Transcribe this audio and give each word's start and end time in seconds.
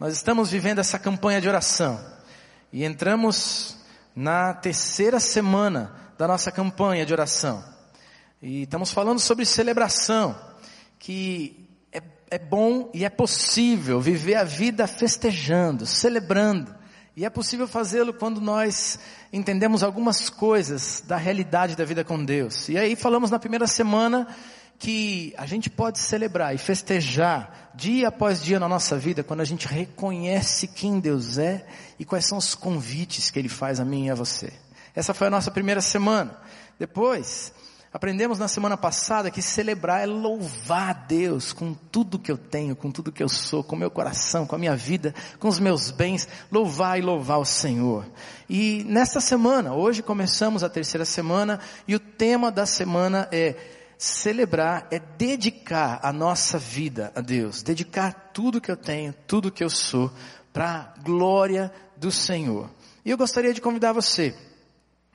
Nós 0.00 0.14
estamos 0.14 0.50
vivendo 0.50 0.78
essa 0.78 0.98
campanha 0.98 1.42
de 1.42 1.46
oração 1.46 2.02
e 2.72 2.86
entramos 2.86 3.76
na 4.16 4.54
terceira 4.54 5.20
semana 5.20 5.94
da 6.16 6.26
nossa 6.26 6.50
campanha 6.50 7.04
de 7.04 7.12
oração. 7.12 7.62
E 8.40 8.62
estamos 8.62 8.92
falando 8.92 9.20
sobre 9.20 9.44
celebração, 9.44 10.34
que 10.98 11.68
é, 11.92 12.00
é 12.30 12.38
bom 12.38 12.90
e 12.94 13.04
é 13.04 13.10
possível 13.10 14.00
viver 14.00 14.36
a 14.36 14.44
vida 14.44 14.86
festejando, 14.86 15.84
celebrando. 15.84 16.74
E 17.14 17.26
é 17.26 17.28
possível 17.28 17.68
fazê-lo 17.68 18.14
quando 18.14 18.40
nós 18.40 18.98
entendemos 19.30 19.82
algumas 19.82 20.30
coisas 20.30 21.02
da 21.06 21.18
realidade 21.18 21.76
da 21.76 21.84
vida 21.84 22.02
com 22.02 22.24
Deus. 22.24 22.70
E 22.70 22.78
aí 22.78 22.96
falamos 22.96 23.30
na 23.30 23.38
primeira 23.38 23.66
semana 23.66 24.26
que 24.80 25.34
a 25.36 25.44
gente 25.44 25.68
pode 25.68 25.98
celebrar 25.98 26.54
e 26.54 26.58
festejar 26.58 27.70
dia 27.74 28.08
após 28.08 28.42
dia 28.42 28.58
na 28.58 28.66
nossa 28.66 28.96
vida 28.96 29.22
quando 29.22 29.40
a 29.40 29.44
gente 29.44 29.68
reconhece 29.68 30.66
quem 30.66 30.98
Deus 30.98 31.36
é 31.36 31.66
e 31.98 32.04
quais 32.04 32.24
são 32.24 32.38
os 32.38 32.54
convites 32.54 33.30
que 33.30 33.38
Ele 33.38 33.50
faz 33.50 33.78
a 33.78 33.84
mim 33.84 34.06
e 34.06 34.10
a 34.10 34.14
você. 34.14 34.50
Essa 34.96 35.12
foi 35.12 35.26
a 35.26 35.30
nossa 35.30 35.50
primeira 35.50 35.82
semana. 35.82 36.34
Depois, 36.78 37.52
aprendemos 37.92 38.38
na 38.38 38.48
semana 38.48 38.74
passada 38.74 39.30
que 39.30 39.42
celebrar 39.42 40.02
é 40.02 40.06
louvar 40.06 40.88
a 40.88 40.92
Deus 40.94 41.52
com 41.52 41.74
tudo 41.74 42.18
que 42.18 42.32
eu 42.32 42.38
tenho, 42.38 42.74
com 42.74 42.90
tudo 42.90 43.12
que 43.12 43.22
eu 43.22 43.28
sou, 43.28 43.62
com 43.62 43.76
meu 43.76 43.90
coração, 43.90 44.46
com 44.46 44.56
a 44.56 44.58
minha 44.58 44.74
vida, 44.74 45.14
com 45.38 45.48
os 45.48 45.60
meus 45.60 45.90
bens, 45.90 46.26
louvar 46.50 46.98
e 46.98 47.02
louvar 47.02 47.38
o 47.38 47.44
Senhor. 47.44 48.06
E 48.48 48.82
nesta 48.88 49.20
semana, 49.20 49.74
hoje 49.74 50.02
começamos 50.02 50.64
a 50.64 50.70
terceira 50.70 51.04
semana 51.04 51.60
e 51.86 51.94
o 51.94 52.00
tema 52.00 52.50
da 52.50 52.64
semana 52.64 53.28
é 53.30 53.78
celebrar 54.00 54.88
é 54.90 54.98
dedicar 54.98 56.00
a 56.02 56.10
nossa 56.10 56.58
vida 56.58 57.12
a 57.14 57.20
Deus, 57.20 57.62
dedicar 57.62 58.30
tudo 58.32 58.60
que 58.60 58.70
eu 58.70 58.76
tenho, 58.76 59.12
tudo 59.26 59.52
que 59.52 59.62
eu 59.62 59.68
sou, 59.68 60.10
para 60.54 60.94
a 60.96 61.02
glória 61.02 61.70
do 61.98 62.10
Senhor. 62.10 62.70
E 63.04 63.10
eu 63.10 63.18
gostaria 63.18 63.52
de 63.52 63.60
convidar 63.60 63.92
você 63.92 64.34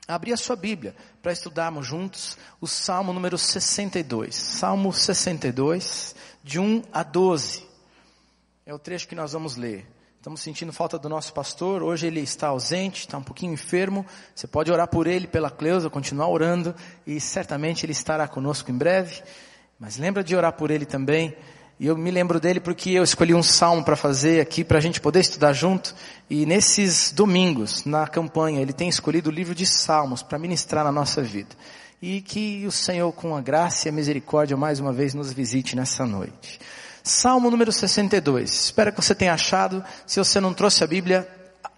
a 0.06 0.14
abrir 0.14 0.32
a 0.32 0.36
sua 0.36 0.54
Bíblia 0.54 0.94
para 1.20 1.32
estudarmos 1.32 1.84
juntos 1.84 2.38
o 2.60 2.66
Salmo 2.68 3.12
número 3.12 3.36
62. 3.36 4.36
Salmo 4.36 4.92
62, 4.92 6.14
de 6.44 6.60
1 6.60 6.82
a 6.92 7.02
12. 7.02 7.66
É 8.64 8.72
o 8.72 8.78
trecho 8.78 9.08
que 9.08 9.16
nós 9.16 9.32
vamos 9.32 9.56
ler. 9.56 9.84
Estamos 10.26 10.40
sentindo 10.40 10.72
falta 10.72 10.98
do 10.98 11.08
nosso 11.08 11.32
pastor. 11.32 11.84
Hoje 11.84 12.08
ele 12.08 12.18
está 12.18 12.48
ausente, 12.48 13.02
está 13.02 13.16
um 13.16 13.22
pouquinho 13.22 13.52
enfermo. 13.52 14.04
Você 14.34 14.48
pode 14.48 14.72
orar 14.72 14.88
por 14.88 15.06
ele, 15.06 15.28
pela 15.28 15.48
Cleusa, 15.48 15.88
continuar 15.88 16.26
orando 16.26 16.74
e 17.06 17.20
certamente 17.20 17.86
ele 17.86 17.92
estará 17.92 18.26
conosco 18.26 18.68
em 18.72 18.76
breve. 18.76 19.22
Mas 19.78 19.98
lembra 19.98 20.24
de 20.24 20.34
orar 20.34 20.52
por 20.54 20.72
ele 20.72 20.84
também. 20.84 21.36
E 21.78 21.86
eu 21.86 21.96
me 21.96 22.10
lembro 22.10 22.40
dele 22.40 22.58
porque 22.58 22.90
eu 22.90 23.04
escolhi 23.04 23.34
um 23.34 23.42
salmo 23.42 23.84
para 23.84 23.94
fazer 23.94 24.40
aqui 24.40 24.64
para 24.64 24.78
a 24.78 24.80
gente 24.80 25.00
poder 25.00 25.20
estudar 25.20 25.52
junto. 25.52 25.94
E 26.28 26.44
nesses 26.44 27.12
domingos, 27.12 27.84
na 27.84 28.08
campanha, 28.08 28.60
ele 28.60 28.72
tem 28.72 28.88
escolhido 28.88 29.30
o 29.30 29.32
livro 29.32 29.54
de 29.54 29.64
salmos 29.64 30.24
para 30.24 30.40
ministrar 30.40 30.84
na 30.84 30.90
nossa 30.90 31.22
vida. 31.22 31.54
E 32.02 32.20
que 32.20 32.66
o 32.66 32.72
Senhor, 32.72 33.12
com 33.12 33.36
a 33.36 33.40
graça 33.40 33.86
e 33.86 33.90
a 33.90 33.92
misericórdia, 33.92 34.56
mais 34.56 34.80
uma 34.80 34.92
vez 34.92 35.14
nos 35.14 35.32
visite 35.32 35.76
nessa 35.76 36.04
noite. 36.04 36.58
Salmo 37.06 37.52
número 37.52 37.70
62. 37.70 38.52
Espero 38.52 38.92
que 38.92 39.00
você 39.00 39.14
tenha 39.14 39.32
achado. 39.32 39.84
Se 40.04 40.18
você 40.18 40.40
não 40.40 40.52
trouxe 40.52 40.82
a 40.82 40.88
Bíblia, 40.88 41.28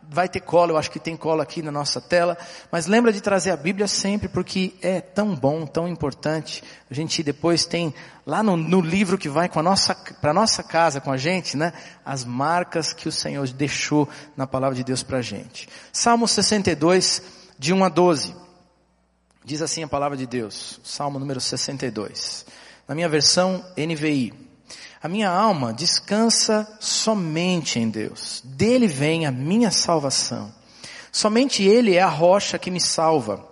vai 0.08 0.26
ter 0.26 0.40
cola, 0.40 0.72
eu 0.72 0.78
acho 0.78 0.90
que 0.90 0.98
tem 0.98 1.18
cola 1.18 1.42
aqui 1.42 1.60
na 1.60 1.70
nossa 1.70 2.00
tela, 2.00 2.34
mas 2.72 2.86
lembra 2.86 3.12
de 3.12 3.20
trazer 3.20 3.50
a 3.50 3.56
Bíblia 3.56 3.86
sempre, 3.86 4.26
porque 4.26 4.72
é 4.80 5.02
tão 5.02 5.34
bom, 5.34 5.66
tão 5.66 5.86
importante. 5.86 6.64
A 6.90 6.94
gente 6.94 7.22
depois 7.22 7.66
tem 7.66 7.92
lá 8.24 8.42
no, 8.42 8.56
no 8.56 8.80
livro 8.80 9.18
que 9.18 9.28
vai 9.28 9.50
com 9.50 9.60
a 9.60 9.62
nossa, 9.62 9.94
para 9.94 10.32
nossa 10.32 10.62
casa 10.62 10.98
com 10.98 11.12
a 11.12 11.18
gente, 11.18 11.58
né? 11.58 11.74
As 12.06 12.24
marcas 12.24 12.94
que 12.94 13.06
o 13.06 13.12
Senhor 13.12 13.46
deixou 13.48 14.08
na 14.34 14.46
palavra 14.46 14.76
de 14.76 14.82
Deus 14.82 15.02
pra 15.02 15.20
gente. 15.20 15.68
Salmo 15.92 16.26
62, 16.26 17.20
de 17.58 17.74
1 17.74 17.84
a 17.84 17.90
12. 17.90 18.34
Diz 19.44 19.60
assim 19.60 19.82
a 19.82 19.88
palavra 19.88 20.16
de 20.16 20.26
Deus. 20.26 20.80
Salmo 20.82 21.18
número 21.18 21.38
62. 21.38 22.46
Na 22.88 22.94
minha 22.94 23.10
versão 23.10 23.62
NVI. 23.76 24.47
A 25.00 25.08
minha 25.08 25.30
alma 25.30 25.72
descansa 25.72 26.66
somente 26.80 27.78
em 27.78 27.88
Deus. 27.88 28.42
Dele 28.44 28.86
vem 28.86 29.26
a 29.26 29.30
minha 29.30 29.70
salvação. 29.70 30.52
Somente 31.12 31.62
Ele 31.62 31.94
é 31.94 32.02
a 32.02 32.08
rocha 32.08 32.58
que 32.58 32.70
me 32.70 32.80
salva. 32.80 33.46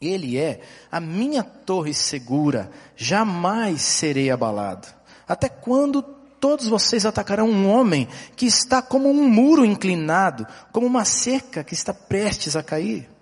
Ele 0.00 0.38
é 0.38 0.60
a 0.90 1.00
minha 1.00 1.42
torre 1.42 1.92
segura. 1.92 2.70
Jamais 2.96 3.82
serei 3.82 4.30
abalado. 4.30 4.88
Até 5.28 5.48
quando 5.48 6.02
todos 6.02 6.66
vocês 6.66 7.06
atacarão 7.06 7.48
um 7.48 7.70
homem 7.70 8.08
que 8.36 8.46
está 8.46 8.82
como 8.82 9.10
um 9.10 9.28
muro 9.28 9.64
inclinado, 9.64 10.46
como 10.72 10.86
uma 10.86 11.04
cerca 11.04 11.62
que 11.62 11.74
está 11.74 11.92
prestes 11.92 12.56
a 12.56 12.62
cair? 12.62 13.13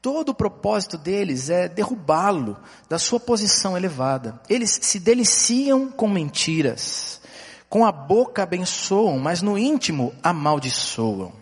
Todo 0.00 0.28
o 0.28 0.34
propósito 0.34 0.96
deles 0.96 1.50
é 1.50 1.68
derrubá-lo 1.68 2.56
da 2.88 2.98
sua 2.98 3.18
posição 3.18 3.76
elevada. 3.76 4.40
Eles 4.48 4.78
se 4.80 5.00
deliciam 5.00 5.90
com 5.90 6.08
mentiras. 6.08 7.20
Com 7.68 7.84
a 7.84 7.90
boca 7.90 8.44
abençoam, 8.44 9.18
mas 9.18 9.42
no 9.42 9.58
íntimo 9.58 10.14
amaldiçoam. 10.22 11.32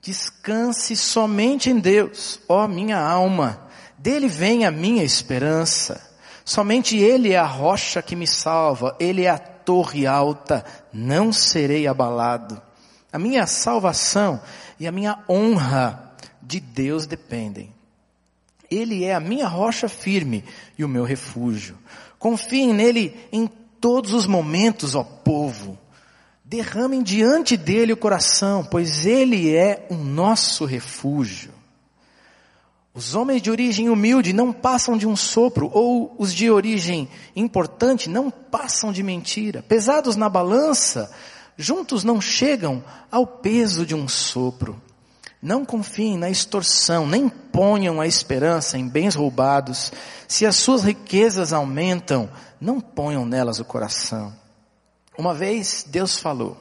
Descanse 0.00 0.96
somente 0.96 1.68
em 1.68 1.80
Deus, 1.80 2.40
ó 2.48 2.68
minha 2.68 2.98
alma. 2.98 3.66
Dele 3.98 4.28
vem 4.28 4.64
a 4.64 4.70
minha 4.70 5.02
esperança. 5.02 6.00
Somente 6.44 6.96
Ele 6.96 7.32
é 7.32 7.38
a 7.38 7.44
rocha 7.44 8.00
que 8.00 8.14
me 8.14 8.26
salva. 8.26 8.94
Ele 9.00 9.24
é 9.24 9.30
a 9.30 9.38
torre 9.38 10.06
alta. 10.06 10.64
Não 10.92 11.32
serei 11.32 11.88
abalado. 11.88 12.62
A 13.12 13.18
minha 13.18 13.48
salvação 13.48 14.40
e 14.78 14.86
a 14.86 14.92
minha 14.92 15.18
honra 15.28 16.05
de 16.46 16.60
Deus 16.60 17.06
dependem. 17.06 17.74
Ele 18.70 19.04
é 19.04 19.14
a 19.14 19.20
minha 19.20 19.48
rocha 19.48 19.88
firme 19.88 20.44
e 20.78 20.84
o 20.84 20.88
meu 20.88 21.04
refúgio. 21.04 21.76
Confiem 22.18 22.72
nele 22.72 23.14
em 23.32 23.46
todos 23.80 24.12
os 24.12 24.26
momentos, 24.26 24.94
ó 24.94 25.02
povo. 25.02 25.78
Derramem 26.44 27.02
diante 27.02 27.56
dele 27.56 27.92
o 27.92 27.96
coração, 27.96 28.64
pois 28.64 29.04
ele 29.04 29.54
é 29.54 29.86
o 29.90 29.94
nosso 29.94 30.64
refúgio. 30.64 31.52
Os 32.94 33.14
homens 33.14 33.42
de 33.42 33.50
origem 33.50 33.90
humilde 33.90 34.32
não 34.32 34.52
passam 34.52 34.96
de 34.96 35.06
um 35.06 35.16
sopro, 35.16 35.70
ou 35.74 36.14
os 36.18 36.32
de 36.32 36.50
origem 36.50 37.08
importante 37.34 38.08
não 38.08 38.30
passam 38.30 38.90
de 38.90 39.02
mentira. 39.02 39.62
Pesados 39.62 40.16
na 40.16 40.28
balança, 40.28 41.10
juntos 41.58 42.04
não 42.04 42.20
chegam 42.20 42.82
ao 43.10 43.26
peso 43.26 43.84
de 43.84 43.94
um 43.94 44.08
sopro. 44.08 44.80
Não 45.46 45.64
confiem 45.64 46.18
na 46.18 46.28
extorsão, 46.28 47.06
nem 47.06 47.28
ponham 47.28 48.00
a 48.00 48.06
esperança 48.08 48.76
em 48.76 48.88
bens 48.88 49.14
roubados. 49.14 49.92
Se 50.26 50.44
as 50.44 50.56
suas 50.56 50.82
riquezas 50.82 51.52
aumentam, 51.52 52.28
não 52.60 52.80
ponham 52.80 53.24
nelas 53.24 53.60
o 53.60 53.64
coração. 53.64 54.34
Uma 55.16 55.32
vez 55.32 55.86
Deus 55.88 56.18
falou, 56.18 56.60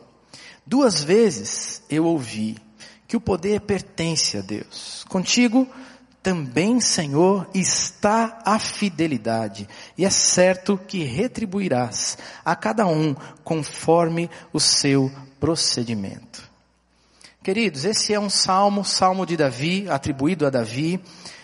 duas 0.63 1.03
vezes 1.03 1.81
eu 1.89 2.05
ouvi 2.05 2.59
que 3.07 3.17
o 3.17 3.19
poder 3.19 3.61
pertence 3.61 4.37
a 4.37 4.41
Deus. 4.41 5.03
Contigo 5.09 5.67
também, 6.21 6.79
Senhor, 6.79 7.49
está 7.55 8.39
a 8.45 8.59
fidelidade, 8.59 9.67
e 9.97 10.05
é 10.05 10.11
certo 10.11 10.77
que 10.77 11.03
retribuirás 11.03 12.19
a 12.45 12.55
cada 12.55 12.85
um 12.85 13.15
conforme 13.43 14.29
o 14.53 14.59
seu 14.59 15.11
procedimento. 15.39 16.44
Queridos, 17.45 17.85
esse 17.85 18.11
é 18.11 18.19
um 18.19 18.27
salmo, 18.27 18.83
salmo 18.83 19.23
de 19.23 19.37
Davi, 19.37 19.85
atribuído 19.87 20.47
a 20.47 20.49
Davi, 20.49 20.99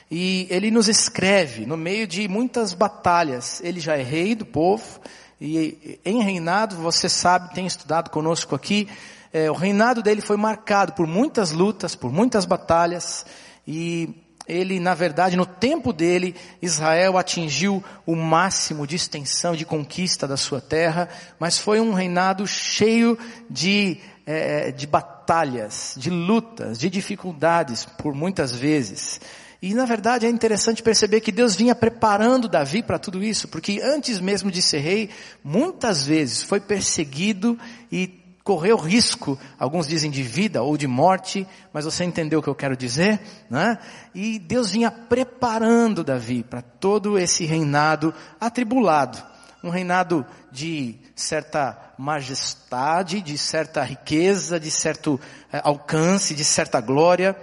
e 0.10 0.48
ele 0.50 0.72
nos 0.72 0.88
escreve 0.88 1.64
no 1.64 1.78
meio 1.78 2.08
de 2.08 2.28
muitas 2.28 2.74
batalhas. 2.74 3.62
Ele 3.64 3.80
já 3.80 3.96
é 3.96 4.02
rei 4.02 4.34
do 4.34 4.44
povo, 4.44 5.00
e 5.40 6.00
em 6.04 6.24
reinado, 6.24 6.76
você 6.76 7.08
sabe, 7.08 7.54
tem 7.54 7.68
estudado 7.68 8.10
conosco 8.10 8.56
aqui, 8.56 8.90
é, 9.32 9.52
o 9.52 9.54
reinado 9.54 10.02
dele 10.02 10.22
foi 10.22 10.38
marcado 10.38 10.94
por 10.94 11.06
muitas 11.06 11.52
lutas, 11.52 11.94
por 11.94 12.12
muitas 12.12 12.46
batalhas, 12.46 13.24
e 13.68 14.10
ele, 14.48 14.80
na 14.80 14.96
verdade, 14.96 15.38
no 15.38 15.46
tempo 15.46 15.94
dele, 15.94 16.36
Israel 16.64 17.16
atingiu 17.16 17.84
o 18.08 18.16
máximo 18.16 18.88
de 18.88 18.96
extensão, 18.96 19.56
de 19.56 19.66
conquista 19.66 20.28
da 20.28 20.36
sua 20.36 20.60
terra, 20.60 21.08
mas 21.40 21.60
foi 21.60 21.80
um 21.80 21.94
reinado 21.94 22.48
cheio 22.48 23.20
de 23.48 24.00
é, 24.26 24.70
é, 24.70 24.72
de 24.72 24.86
batalhas, 24.86 25.96
de 25.98 26.10
lutas, 26.10 26.80
de 26.80 26.90
dificuldades, 26.90 27.86
por 27.86 28.14
muitas 28.14 28.56
vezes. 28.56 29.20
E 29.62 29.74
na 29.74 29.86
verdade 29.86 30.26
é 30.26 30.30
interessante 30.30 30.82
perceber 30.82 31.22
que 31.22 31.32
Deus 31.32 31.56
vinha 31.56 31.76
preparando 31.76 32.50
Davi 32.50 32.82
para 32.82 32.98
tudo 32.98 33.24
isso, 33.24 33.48
porque 33.48 33.80
antes 33.84 34.20
mesmo 34.20 34.50
de 34.50 34.62
ser 34.62 34.80
rei, 34.80 35.10
muitas 35.44 36.06
vezes 36.06 36.42
foi 36.42 36.60
perseguido 36.60 37.60
e 37.92 38.22
correu 38.44 38.76
risco, 38.76 39.38
alguns 39.60 39.88
dizem 39.88 40.10
de 40.10 40.24
vida 40.24 40.64
ou 40.64 40.76
de 40.76 40.88
morte, 40.88 41.48
mas 41.72 41.86
você 41.86 42.04
entendeu 42.04 42.40
o 42.40 42.44
que 42.44 42.50
eu 42.50 42.56
quero 42.56 42.76
dizer, 42.76 43.20
né? 43.50 43.78
E 44.16 44.40
Deus 44.40 44.72
vinha 44.72 44.90
preparando 44.90 46.04
Davi 46.04 46.44
para 46.44 46.62
todo 46.62 47.20
esse 47.20 47.46
reinado 47.46 48.14
atribulado, 48.40 49.31
um 49.64 49.70
reinado 49.70 50.26
de 50.52 50.96
certa 51.16 51.94
majestade, 51.98 53.22
de 53.22 53.38
certa 53.38 53.84
riqueza, 53.84 54.60
de 54.60 54.72
certo 54.72 55.20
eh, 55.52 55.62
alcance, 55.64 56.34
de 56.34 56.44
certa 56.44 56.82
glória, 56.82 57.36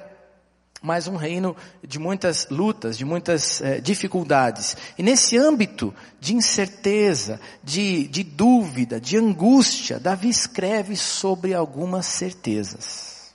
mas 0.82 1.08
um 1.08 1.16
reino 1.16 1.56
de 1.86 1.98
muitas 1.98 2.48
lutas, 2.50 2.96
de 2.96 3.04
muitas 3.04 3.60
eh, 3.60 3.80
dificuldades. 3.80 4.76
E 4.96 5.02
nesse 5.02 5.36
âmbito 5.36 5.94
de 6.20 6.34
incerteza, 6.34 7.40
de, 7.62 8.06
de 8.08 8.22
dúvida, 8.22 9.00
de 9.00 9.16
angústia, 9.16 9.98
Davi 9.98 10.28
escreve 10.28 10.96
sobre 10.96 11.54
algumas 11.54 12.06
certezas. 12.06 13.32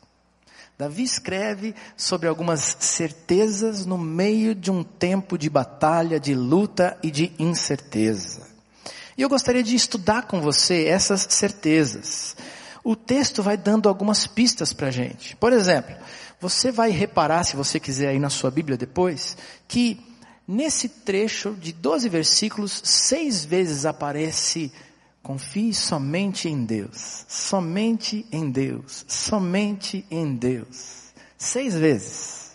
Davi 0.78 1.04
escreve 1.04 1.76
sobre 1.96 2.28
algumas 2.28 2.78
certezas 2.80 3.86
no 3.86 3.98
meio 3.98 4.56
de 4.56 4.72
um 4.72 4.84
tempo 4.84 5.38
de 5.38 5.50
batalha, 5.50 6.20
de 6.20 6.34
luta 6.34 6.98
e 7.04 7.12
de 7.12 7.32
incerteza. 7.38 8.53
E 9.18 9.22
eu 9.22 9.30
gostaria 9.30 9.64
de 9.64 9.76
estudar 9.76 10.24
com 10.24 10.42
você 10.42 10.86
essas 10.86 11.28
certezas. 11.30 12.36
O 12.84 12.96
texto 12.96 13.42
vai 13.42 13.56
dando 13.56 13.88
algumas 13.88 14.28
pistas 14.28 14.74
para 14.74 14.88
a 14.88 14.92
gente. 14.92 15.36
Por 15.36 15.54
exemplo, 15.54 15.96
você 16.40 16.72
vai 16.72 16.90
reparar, 16.92 17.44
se 17.44 17.56
você 17.56 17.80
quiser 17.80 18.10
aí 18.10 18.20
na 18.20 18.30
sua 18.30 18.52
Bíblia 18.52 18.78
depois, 18.78 19.38
que 19.68 20.00
nesse 20.48 20.90
trecho 20.90 21.54
de 21.54 21.72
12 21.72 22.10
versículos, 22.10 22.82
seis 22.84 23.46
vezes 23.46 23.86
aparece 23.86 24.72
confie 25.24 25.74
somente 25.74 26.50
em 26.50 26.66
Deus, 26.66 27.26
somente 27.30 28.26
em 28.30 28.52
Deus, 28.52 29.06
somente 29.08 30.06
em 30.12 30.36
Deus. 30.36 31.14
Seis 31.38 31.74
vezes. 31.76 32.52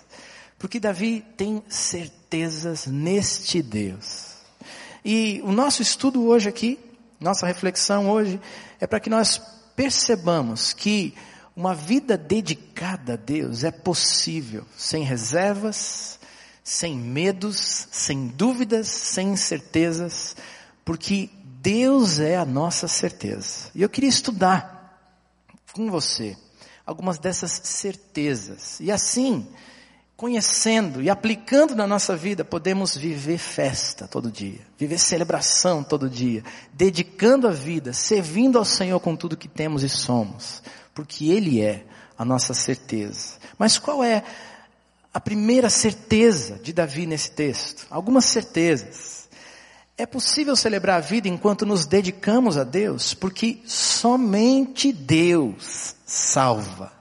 Porque 0.59 0.79
Davi 0.79 1.25
tem 1.37 1.63
certezas 1.69 2.87
neste 2.87 3.63
Deus. 3.63 4.28
E 5.05 5.41
o 5.45 5.53
nosso 5.53 5.83
estudo 5.83 6.25
hoje 6.27 6.49
aqui, 6.49 6.79
nossa 7.21 7.47
reflexão 7.47 8.11
hoje, 8.11 8.41
é 8.81 8.87
para 8.87 9.01
que 9.01 9.11
nós 9.11 9.41
percebamos 9.75 10.73
que 10.73 11.15
uma 11.55 11.75
vida 11.75 12.17
dedicada 12.17 13.15
a 13.15 13.17
Deus 13.17 13.65
é 13.65 13.71
possível, 13.71 14.65
sem 14.77 15.03
reservas, 15.03 16.19
sem 16.63 16.97
medos, 16.97 17.89
sem 17.91 18.29
dúvidas, 18.29 18.89
sem 18.89 19.31
incertezas, 19.31 20.37
porque 20.85 21.31
Deus 21.61 22.21
é 22.21 22.37
a 22.37 22.45
nossa 22.45 22.87
certeza. 22.87 23.71
E 23.75 23.83
eu 23.83 23.89
queria 23.89 24.09
estudar 24.09 24.79
com 25.73 25.91
você 25.91 26.37
algumas 26.87 27.19
dessas 27.19 27.53
certezas. 27.65 28.79
E 28.81 28.91
assim, 28.91 29.47
conhecendo 30.19 31.01
e 31.01 31.09
aplicando 31.09 31.77
na 31.77 31.87
nossa 31.87 32.17
vida, 32.17 32.45
podemos 32.45 32.97
viver 32.97 33.39
festa 33.39 34.09
todo 34.09 34.33
dia, 34.33 34.59
viver 34.77 34.99
celebração 34.99 35.85
todo 35.85 36.11
dia, 36.11 36.43
dedicando 36.73 37.47
a 37.47 37.53
vida, 37.53 37.93
servindo 37.93 38.59
ao 38.59 38.65
Senhor 38.65 38.99
com 38.99 39.15
tudo 39.15 39.37
que 39.37 39.47
temos 39.47 39.85
e 39.85 39.89
somos, 39.89 40.61
porque 40.93 41.29
Ele 41.29 41.63
é 41.63 41.85
a 42.19 42.25
nossa 42.25 42.53
certeza. 42.53 43.35
Mas 43.57 43.79
qual 43.79 44.03
é 44.03 44.25
a 45.15 45.21
primeira 45.21 45.71
certeza 45.71 46.59
de 46.65 46.73
Davi 46.73 47.07
nesse 47.07 47.31
texto? 47.31 47.87
Algumas 47.89 48.25
certezas. 48.25 49.29
É 49.97 50.05
possível 50.05 50.57
celebrar 50.57 50.97
a 50.97 51.01
vida 51.01 51.29
enquanto 51.29 51.65
nos 51.65 51.87
dedicamos 51.87 52.57
a 52.57 52.65
Deus, 52.65 53.15
porque 53.15 53.61
somente 53.65 54.93
Deus 54.93 55.95
salva. 56.05 56.98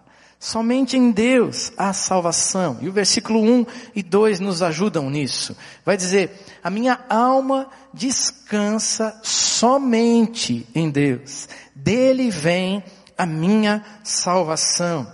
Somente 0.47 0.95
em 0.95 1.11
Deus 1.11 1.73
há 1.77 1.91
salvação. 1.91 2.77
E 2.79 2.87
o 2.87 2.93
versículo 2.93 3.41
1 3.41 3.65
e 3.93 4.01
2 4.01 4.39
nos 4.39 4.61
ajudam 4.61 5.09
nisso. 5.09 5.57
Vai 5.83 5.97
dizer, 5.97 6.31
a 6.63 6.69
minha 6.69 7.01
alma 7.09 7.67
descansa 7.93 9.19
somente 9.21 10.65
em 10.73 10.89
Deus. 10.89 11.49
Dele 11.75 12.31
vem 12.31 12.81
a 13.17 13.25
minha 13.25 13.83
salvação. 14.05 15.11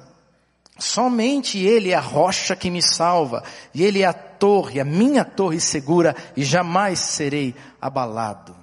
Somente 0.78 1.58
Ele 1.58 1.90
é 1.90 1.96
a 1.96 2.00
rocha 2.00 2.56
que 2.56 2.70
me 2.70 2.84
salva. 2.84 3.44
E 3.74 3.82
Ele 3.82 4.04
é 4.04 4.06
a 4.06 4.14
torre, 4.14 4.80
a 4.80 4.86
minha 4.86 5.26
torre 5.26 5.60
segura 5.60 6.16
e 6.38 6.44
jamais 6.44 7.00
serei 7.00 7.56
abalado. 7.82 8.56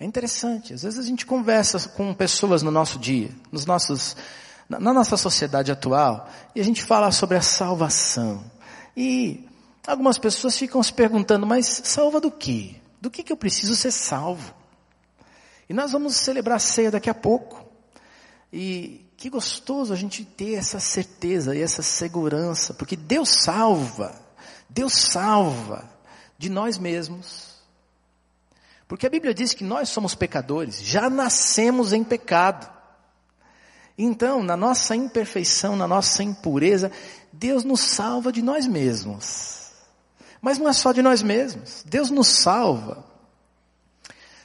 É 0.00 0.04
interessante. 0.04 0.74
Às 0.74 0.82
vezes 0.82 0.98
a 0.98 1.04
gente 1.04 1.24
conversa 1.24 1.88
com 1.90 2.12
pessoas 2.12 2.64
no 2.64 2.72
nosso 2.72 2.98
dia, 2.98 3.30
nos 3.52 3.64
nossos 3.64 4.16
na 4.68 4.92
nossa 4.92 5.16
sociedade 5.16 5.72
atual, 5.72 6.28
e 6.54 6.60
a 6.60 6.64
gente 6.64 6.82
fala 6.82 7.10
sobre 7.10 7.36
a 7.36 7.42
salvação. 7.42 8.44
E 8.96 9.48
algumas 9.86 10.18
pessoas 10.18 10.58
ficam 10.58 10.82
se 10.82 10.92
perguntando, 10.92 11.46
mas 11.46 11.80
salva 11.84 12.20
do 12.20 12.30
quê? 12.30 12.76
Do 13.00 13.10
que, 13.10 13.22
que 13.22 13.32
eu 13.32 13.36
preciso 13.36 13.74
ser 13.74 13.92
salvo? 13.92 14.54
E 15.68 15.72
nós 15.72 15.92
vamos 15.92 16.16
celebrar 16.16 16.56
a 16.56 16.60
ceia 16.60 16.90
daqui 16.90 17.08
a 17.08 17.14
pouco. 17.14 17.64
E 18.52 19.06
que 19.16 19.28
gostoso 19.28 19.92
a 19.92 19.96
gente 19.96 20.24
ter 20.24 20.54
essa 20.54 20.78
certeza 20.78 21.54
e 21.54 21.60
essa 21.60 21.82
segurança, 21.82 22.72
porque 22.74 22.96
Deus 22.96 23.28
salva, 23.28 24.14
Deus 24.68 24.94
salva 24.94 25.88
de 26.38 26.48
nós 26.48 26.78
mesmos. 26.78 27.48
Porque 28.86 29.06
a 29.06 29.10
Bíblia 29.10 29.34
diz 29.34 29.52
que 29.52 29.64
nós 29.64 29.88
somos 29.88 30.14
pecadores, 30.14 30.80
já 30.82 31.10
nascemos 31.10 31.92
em 31.92 32.04
pecado. 32.04 32.77
Então, 33.98 34.44
na 34.44 34.56
nossa 34.56 34.94
imperfeição, 34.94 35.74
na 35.74 35.88
nossa 35.88 36.22
impureza, 36.22 36.92
Deus 37.32 37.64
nos 37.64 37.80
salva 37.80 38.30
de 38.30 38.40
nós 38.40 38.64
mesmos. 38.64 39.72
Mas 40.40 40.56
não 40.56 40.68
é 40.68 40.72
só 40.72 40.92
de 40.92 41.02
nós 41.02 41.20
mesmos. 41.20 41.82
Deus 41.84 42.08
nos 42.08 42.28
salva. 42.28 43.04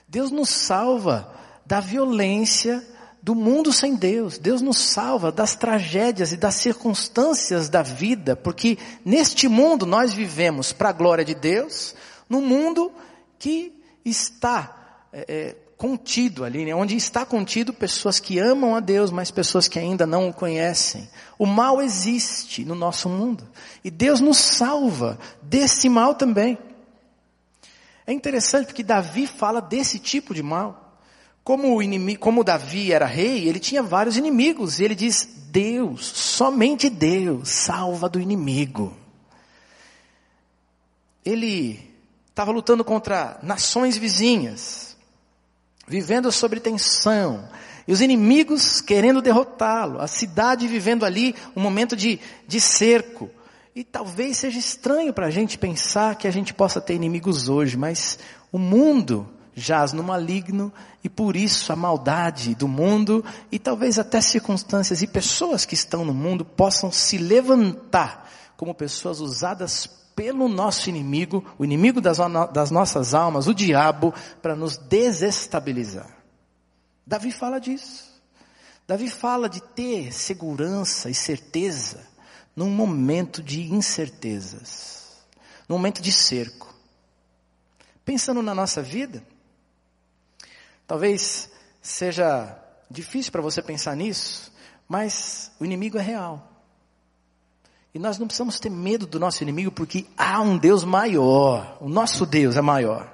Deus 0.07 0.31
nos 0.31 0.49
salva 0.49 1.31
da 1.63 1.79
violência 1.79 2.83
do 3.21 3.35
mundo 3.35 3.71
sem 3.71 3.95
Deus. 3.95 4.39
Deus 4.39 4.59
nos 4.59 4.79
salva 4.79 5.31
das 5.31 5.55
tragédias 5.55 6.33
e 6.33 6.37
das 6.37 6.55
circunstâncias 6.55 7.69
da 7.69 7.83
vida, 7.83 8.35
porque 8.35 8.77
neste 9.05 9.47
mundo 9.47 9.85
nós 9.85 10.13
vivemos 10.13 10.73
para 10.73 10.89
a 10.89 10.93
glória 10.93 11.23
de 11.23 11.35
Deus, 11.35 11.95
num 12.27 12.41
mundo 12.41 12.91
que 13.37 13.71
está 14.03 15.07
é, 15.13 15.25
é, 15.27 15.55
contido 15.83 16.45
ali, 16.45 16.63
né? 16.63 16.73
onde 16.73 16.95
está 16.95 17.25
contido 17.25 17.73
pessoas 17.73 18.17
que 18.17 18.39
amam 18.39 18.73
a 18.73 18.79
Deus, 18.79 19.11
mas 19.11 19.29
pessoas 19.29 19.67
que 19.67 19.77
ainda 19.77 20.07
não 20.07 20.29
o 20.29 20.33
conhecem. 20.33 21.09
O 21.37 21.45
mal 21.45 21.81
existe 21.81 22.63
no 22.63 22.73
nosso 22.73 23.09
mundo. 23.09 23.45
E 23.83 23.91
Deus 23.91 24.21
nos 24.21 24.37
salva 24.37 25.19
desse 25.41 25.89
mal 25.89 26.15
também. 26.15 26.57
É 28.07 28.13
interessante 28.13 28.67
porque 28.67 28.81
Davi 28.81 29.27
fala 29.27 29.61
desse 29.61 29.99
tipo 29.99 30.33
de 30.33 30.41
mal. 30.41 31.01
Como 31.43 31.75
o 31.75 31.83
inimigo, 31.83 32.17
como 32.17 32.45
Davi 32.45 32.93
era 32.93 33.05
rei, 33.05 33.45
ele 33.45 33.59
tinha 33.59 33.83
vários 33.83 34.15
inimigos, 34.15 34.79
e 34.79 34.85
ele 34.85 34.95
diz: 34.95 35.27
Deus, 35.51 36.05
somente 36.05 36.89
Deus 36.89 37.49
salva 37.49 38.07
do 38.07 38.21
inimigo. 38.21 38.95
Ele 41.25 41.77
estava 42.29 42.53
lutando 42.53 42.85
contra 42.85 43.37
nações 43.43 43.97
vizinhas, 43.97 44.92
vivendo 45.87 46.31
sob 46.31 46.59
tensão, 46.59 47.47
e 47.87 47.91
os 47.91 48.01
inimigos 48.01 48.79
querendo 48.79 49.21
derrotá-lo, 49.21 49.99
a 49.99 50.07
cidade 50.07 50.67
vivendo 50.67 51.05
ali 51.05 51.35
um 51.55 51.61
momento 51.61 51.95
de, 51.95 52.19
de 52.47 52.61
cerco. 52.61 53.29
E 53.75 53.83
talvez 53.83 54.37
seja 54.37 54.57
estranho 54.57 55.11
para 55.11 55.27
a 55.27 55.31
gente 55.31 55.57
pensar 55.57 56.15
que 56.15 56.27
a 56.27 56.31
gente 56.31 56.53
possa 56.53 56.79
ter 56.79 56.93
inimigos 56.93 57.49
hoje, 57.49 57.75
mas 57.75 58.17
o 58.51 58.57
mundo 58.57 59.27
jaz 59.55 59.93
no 59.93 60.03
maligno 60.03 60.71
e 61.03 61.09
por 61.09 61.35
isso 61.35 61.71
a 61.71 61.75
maldade 61.75 62.55
do 62.55 62.67
mundo 62.67 63.23
e 63.51 63.59
talvez 63.59 63.99
até 63.99 64.19
circunstâncias 64.19 65.01
e 65.01 65.07
pessoas 65.07 65.65
que 65.65 65.75
estão 65.75 66.03
no 66.03 66.13
mundo 66.13 66.43
possam 66.43 66.91
se 66.91 67.17
levantar 67.17 68.29
como 68.57 68.73
pessoas 68.73 69.19
usadas 69.19 69.89
pelo 70.15 70.47
nosso 70.47 70.89
inimigo, 70.89 71.43
o 71.57 71.65
inimigo 71.65 71.99
das, 71.99 72.17
das 72.53 72.71
nossas 72.71 73.13
almas, 73.13 73.47
o 73.47 73.53
diabo, 73.53 74.13
para 74.41 74.55
nos 74.55 74.77
desestabilizar. 74.77 76.17
Davi 77.05 77.31
fala 77.31 77.59
disso. 77.59 78.11
Davi 78.87 79.09
fala 79.09 79.49
de 79.49 79.61
ter 79.61 80.13
segurança 80.13 81.09
e 81.09 81.13
certeza 81.13 82.13
num 82.55 82.69
momento 82.69 83.41
de 83.41 83.73
incertezas, 83.73 85.25
num 85.67 85.77
momento 85.77 86.01
de 86.01 86.11
cerco. 86.11 86.73
Pensando 88.05 88.41
na 88.41 88.53
nossa 88.53 88.81
vida, 88.81 89.23
talvez 90.85 91.49
seja 91.81 92.59
difícil 92.89 93.31
para 93.31 93.41
você 93.41 93.61
pensar 93.61 93.95
nisso, 93.95 94.53
mas 94.87 95.51
o 95.59 95.65
inimigo 95.65 95.97
é 95.97 96.01
real. 96.01 96.52
E 97.93 97.99
nós 97.99 98.17
não 98.17 98.25
precisamos 98.25 98.59
ter 98.59 98.71
medo 98.71 99.05
do 99.05 99.19
nosso 99.19 99.43
inimigo 99.43 99.71
porque 99.71 100.07
há 100.17 100.41
um 100.41 100.57
Deus 100.57 100.83
maior. 100.83 101.77
O 101.79 101.87
nosso 101.87 102.25
Deus 102.25 102.57
é 102.57 102.61
maior. 102.61 103.13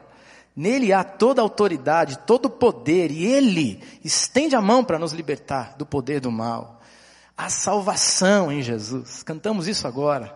Nele 0.56 0.94
há 0.94 1.04
toda 1.04 1.42
autoridade, 1.42 2.20
todo 2.20 2.50
poder 2.50 3.12
e 3.12 3.26
Ele 3.26 3.84
estende 4.04 4.56
a 4.56 4.62
mão 4.62 4.84
para 4.84 5.00
nos 5.00 5.12
libertar 5.12 5.76
do 5.78 5.86
poder 5.86 6.22
do 6.22 6.32
mal. 6.32 6.82
Há 7.36 7.50
salvação 7.50 8.52
em 8.52 8.62
Jesus. 8.62 9.24
Cantamos 9.24 9.68
isso 9.68 9.88
agora. 9.88 10.36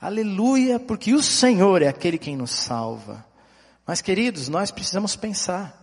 Aleluia, 0.00 0.80
porque 0.80 1.14
o 1.14 1.22
Senhor 1.22 1.80
é 1.80 1.88
aquele 1.88 2.18
quem 2.18 2.36
nos 2.36 2.50
salva. 2.50 3.24
Mas, 3.86 4.02
queridos, 4.02 4.48
nós 4.48 4.70
precisamos 4.70 5.16
pensar, 5.16 5.80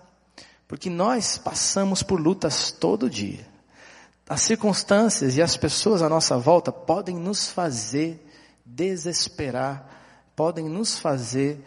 porque 0.67 0.89
nós 0.89 1.37
passamos 1.37 2.03
por 2.03 2.19
lutas 2.19 2.71
todo 2.71 3.09
dia. 3.09 3.48
As 4.29 4.43
circunstâncias 4.43 5.35
e 5.37 5.41
as 5.41 5.57
pessoas 5.57 6.03
à 6.03 6.07
nossa 6.07 6.37
volta 6.37 6.71
podem 6.71 7.15
nos 7.15 7.49
fazer 7.49 8.23
desesperar, 8.63 9.89
podem 10.35 10.69
nos 10.69 10.99
fazer 10.99 11.59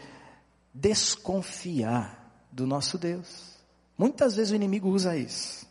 desconfiar 0.73 2.33
do 2.53 2.65
nosso 2.65 2.97
Deus. 2.97 3.57
Muitas 3.99 4.37
vezes 4.37 4.53
o 4.53 4.55
inimigo 4.55 4.89
usa 4.89 5.17
isso. 5.17 5.67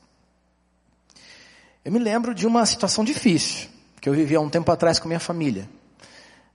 Eu 1.86 1.94
me 1.94 1.98
lembro 1.98 2.36
de 2.36 2.46
uma 2.46 2.66
situação 2.66 3.06
difícil 3.06 3.70
que 4.02 4.10
eu 4.10 4.14
vivi 4.14 4.36
há 4.36 4.42
um 4.42 4.50
tempo 4.50 4.70
atrás 4.70 5.00
com 5.00 5.08
minha 5.08 5.20
família. 5.20 5.70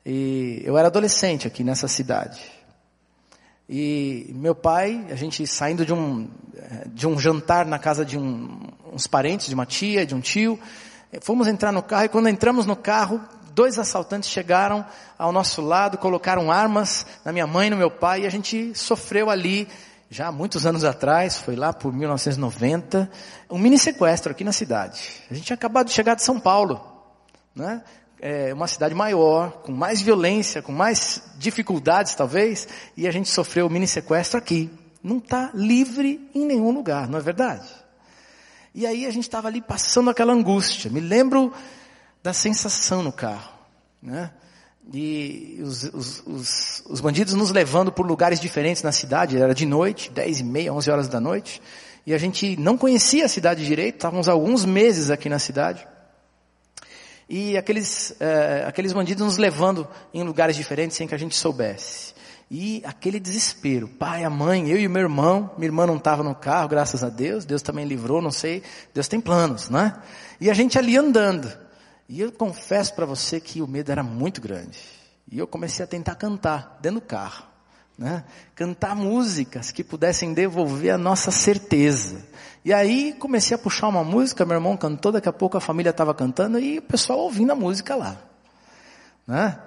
E 0.04 0.60
eu 0.64 0.76
era 0.76 0.88
adolescente 0.88 1.46
aqui 1.46 1.64
nessa 1.64 1.88
cidade. 1.88 2.55
E 3.68 4.30
meu 4.34 4.54
pai, 4.54 5.04
a 5.10 5.16
gente 5.16 5.44
saindo 5.46 5.84
de 5.84 5.92
um, 5.92 6.28
de 6.86 7.06
um 7.06 7.18
jantar 7.18 7.66
na 7.66 7.78
casa 7.78 8.04
de 8.04 8.16
um, 8.16 8.60
uns 8.92 9.06
parentes, 9.06 9.48
de 9.48 9.54
uma 9.54 9.66
tia, 9.66 10.06
de 10.06 10.14
um 10.14 10.20
tio, 10.20 10.58
fomos 11.20 11.48
entrar 11.48 11.72
no 11.72 11.82
carro 11.82 12.04
e 12.04 12.08
quando 12.08 12.28
entramos 12.28 12.64
no 12.64 12.76
carro, 12.76 13.20
dois 13.52 13.78
assaltantes 13.78 14.30
chegaram 14.30 14.84
ao 15.18 15.32
nosso 15.32 15.60
lado, 15.62 15.98
colocaram 15.98 16.52
armas 16.52 17.04
na 17.24 17.32
minha 17.32 17.46
mãe 17.46 17.66
e 17.66 17.70
no 17.70 17.76
meu 17.76 17.90
pai 17.90 18.22
e 18.22 18.26
a 18.26 18.30
gente 18.30 18.72
sofreu 18.74 19.30
ali, 19.30 19.66
já 20.08 20.28
há 20.28 20.32
muitos 20.32 20.64
anos 20.64 20.84
atrás, 20.84 21.38
foi 21.38 21.56
lá 21.56 21.72
por 21.72 21.92
1990, 21.92 23.10
um 23.50 23.58
mini 23.58 23.78
sequestro 23.78 24.30
aqui 24.30 24.44
na 24.44 24.52
cidade. 24.52 25.22
A 25.28 25.34
gente 25.34 25.46
tinha 25.46 25.54
acabado 25.54 25.88
de 25.88 25.92
chegar 25.92 26.14
de 26.14 26.22
São 26.22 26.38
Paulo, 26.38 26.80
né? 27.54 27.82
É, 28.20 28.52
uma 28.52 28.66
cidade 28.66 28.94
maior, 28.94 29.62
com 29.62 29.72
mais 29.72 30.00
violência, 30.00 30.62
com 30.62 30.72
mais 30.72 31.22
dificuldades 31.38 32.14
talvez, 32.14 32.66
e 32.96 33.06
a 33.06 33.10
gente 33.10 33.28
sofreu 33.28 33.66
o 33.66 33.70
mini 33.70 33.86
sequestro 33.86 34.38
aqui. 34.38 34.70
Não 35.02 35.18
está 35.18 35.50
livre 35.54 36.28
em 36.34 36.44
nenhum 36.44 36.70
lugar, 36.70 37.08
não 37.08 37.18
é 37.18 37.22
verdade? 37.22 37.68
E 38.74 38.86
aí 38.86 39.06
a 39.06 39.10
gente 39.10 39.24
estava 39.24 39.48
ali 39.48 39.62
passando 39.62 40.10
aquela 40.10 40.32
angústia. 40.32 40.90
Me 40.90 41.00
lembro 41.00 41.52
da 42.22 42.32
sensação 42.32 43.02
no 43.02 43.12
carro, 43.12 43.52
né? 44.02 44.30
E 44.92 45.58
os, 45.62 45.82
os, 45.84 46.22
os, 46.26 46.82
os 46.88 47.00
bandidos 47.00 47.34
nos 47.34 47.50
levando 47.50 47.90
por 47.90 48.06
lugares 48.06 48.38
diferentes 48.38 48.82
na 48.82 48.92
cidade, 48.92 49.36
era 49.36 49.54
de 49.54 49.66
noite, 49.66 50.10
dez 50.12 50.38
e 50.40 50.44
meia, 50.44 50.72
onze 50.72 50.90
horas 50.90 51.08
da 51.08 51.18
noite, 51.18 51.60
e 52.06 52.14
a 52.14 52.18
gente 52.18 52.56
não 52.56 52.78
conhecia 52.78 53.24
a 53.24 53.28
cidade 53.28 53.64
direito, 53.64 53.96
estávamos 53.96 54.28
alguns 54.28 54.64
meses 54.64 55.10
aqui 55.10 55.28
na 55.28 55.40
cidade. 55.40 55.86
E 57.28 57.56
aqueles, 57.56 58.14
é, 58.20 58.64
aqueles 58.66 58.92
bandidos 58.92 59.24
nos 59.24 59.36
levando 59.36 59.86
em 60.14 60.22
lugares 60.22 60.54
diferentes 60.54 60.96
sem 60.96 61.08
que 61.08 61.14
a 61.14 61.18
gente 61.18 61.34
soubesse. 61.34 62.14
E 62.48 62.80
aquele 62.84 63.18
desespero, 63.18 63.88
pai, 63.88 64.22
a 64.22 64.30
mãe, 64.30 64.68
eu 64.68 64.78
e 64.78 64.86
o 64.86 64.90
meu 64.90 65.02
irmão, 65.02 65.50
minha 65.58 65.66
irmã 65.66 65.84
não 65.84 65.96
estava 65.96 66.22
no 66.22 66.34
carro, 66.34 66.68
graças 66.68 67.02
a 67.02 67.08
Deus, 67.08 67.44
Deus 67.44 67.60
também 67.60 67.84
livrou, 67.84 68.22
não 68.22 68.30
sei, 68.30 68.62
Deus 68.94 69.08
tem 69.08 69.20
planos, 69.20 69.68
né? 69.68 70.00
E 70.40 70.48
a 70.48 70.54
gente 70.54 70.78
ali 70.78 70.96
andando. 70.96 71.50
E 72.08 72.20
eu 72.20 72.30
confesso 72.30 72.94
para 72.94 73.04
você 73.04 73.40
que 73.40 73.60
o 73.60 73.66
medo 73.66 73.90
era 73.90 74.04
muito 74.04 74.40
grande. 74.40 74.78
E 75.30 75.38
eu 75.38 75.46
comecei 75.48 75.84
a 75.84 75.88
tentar 75.88 76.14
cantar 76.14 76.78
dentro 76.80 77.00
do 77.00 77.06
carro. 77.06 77.55
Né? 77.98 78.24
Cantar 78.54 78.94
músicas 78.94 79.70
que 79.70 79.82
pudessem 79.82 80.34
devolver 80.34 80.92
a 80.92 80.98
nossa 80.98 81.30
certeza. 81.30 82.22
E 82.64 82.72
aí 82.72 83.14
comecei 83.18 83.54
a 83.54 83.58
puxar 83.58 83.88
uma 83.88 84.04
música, 84.04 84.44
meu 84.44 84.56
irmão 84.56 84.76
cantou, 84.76 85.12
daqui 85.12 85.28
a 85.28 85.32
pouco 85.32 85.56
a 85.56 85.60
família 85.60 85.90
estava 85.90 86.14
cantando 86.14 86.58
e 86.58 86.78
o 86.78 86.82
pessoal 86.82 87.20
ouvindo 87.20 87.52
a 87.52 87.54
música 87.54 87.94
lá. 87.94 88.18
Né? 89.26 89.58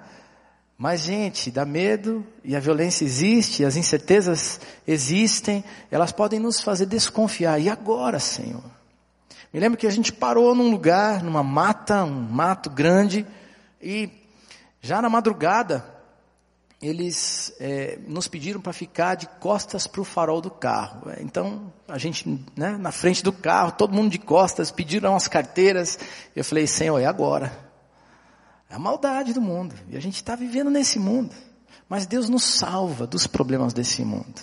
Mas 0.78 1.02
gente, 1.02 1.50
dá 1.50 1.64
medo 1.64 2.24
e 2.44 2.56
a 2.56 2.60
violência 2.60 3.04
existe, 3.04 3.64
as 3.64 3.76
incertezas 3.76 4.60
existem, 4.86 5.64
elas 5.90 6.12
podem 6.12 6.38
nos 6.40 6.60
fazer 6.60 6.86
desconfiar. 6.86 7.58
E 7.60 7.68
agora, 7.68 8.18
Senhor? 8.18 8.62
Me 9.52 9.58
lembro 9.58 9.78
que 9.78 9.86
a 9.86 9.90
gente 9.90 10.12
parou 10.12 10.54
num 10.54 10.70
lugar, 10.70 11.22
numa 11.22 11.42
mata, 11.42 12.04
um 12.04 12.22
mato 12.22 12.70
grande, 12.70 13.26
e 13.82 14.08
já 14.80 15.02
na 15.02 15.10
madrugada, 15.10 15.84
eles 16.80 17.54
é, 17.60 17.98
nos 18.06 18.26
pediram 18.26 18.60
para 18.60 18.72
ficar 18.72 19.14
de 19.14 19.26
costas 19.38 19.86
para 19.86 20.00
o 20.00 20.04
farol 20.04 20.40
do 20.40 20.50
carro. 20.50 21.02
Então, 21.20 21.70
a 21.86 21.98
gente, 21.98 22.26
né, 22.56 22.78
na 22.78 22.90
frente 22.90 23.22
do 23.22 23.32
carro, 23.32 23.72
todo 23.72 23.94
mundo 23.94 24.10
de 24.10 24.18
costas, 24.18 24.70
pediram 24.70 25.14
as 25.14 25.28
carteiras. 25.28 25.98
Eu 26.34 26.42
falei, 26.42 26.66
Senhor, 26.66 26.98
é 26.98 27.04
agora. 27.04 27.52
É 28.70 28.76
a 28.76 28.78
maldade 28.78 29.34
do 29.34 29.42
mundo. 29.42 29.74
E 29.90 29.96
a 29.96 30.00
gente 30.00 30.14
está 30.14 30.34
vivendo 30.34 30.70
nesse 30.70 30.98
mundo. 30.98 31.34
Mas 31.86 32.06
Deus 32.06 32.30
nos 32.30 32.44
salva 32.44 33.06
dos 33.06 33.26
problemas 33.26 33.74
desse 33.74 34.02
mundo. 34.02 34.40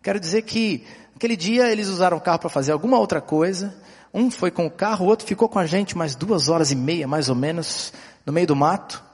Quero 0.00 0.20
dizer 0.20 0.42
que, 0.42 0.86
aquele 1.16 1.36
dia, 1.36 1.72
eles 1.72 1.88
usaram 1.88 2.18
o 2.18 2.20
carro 2.20 2.38
para 2.38 2.50
fazer 2.50 2.70
alguma 2.70 2.98
outra 3.00 3.20
coisa. 3.20 3.74
Um 4.14 4.30
foi 4.30 4.52
com 4.52 4.66
o 4.66 4.70
carro, 4.70 5.06
o 5.06 5.08
outro 5.08 5.26
ficou 5.26 5.48
com 5.48 5.58
a 5.58 5.66
gente 5.66 5.98
mais 5.98 6.14
duas 6.14 6.48
horas 6.48 6.70
e 6.70 6.76
meia, 6.76 7.08
mais 7.08 7.28
ou 7.28 7.34
menos, 7.34 7.92
no 8.24 8.32
meio 8.32 8.46
do 8.46 8.54
mato. 8.54 9.07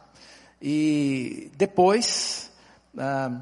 E 0.60 1.50
depois, 1.56 2.50
ah, 2.98 3.40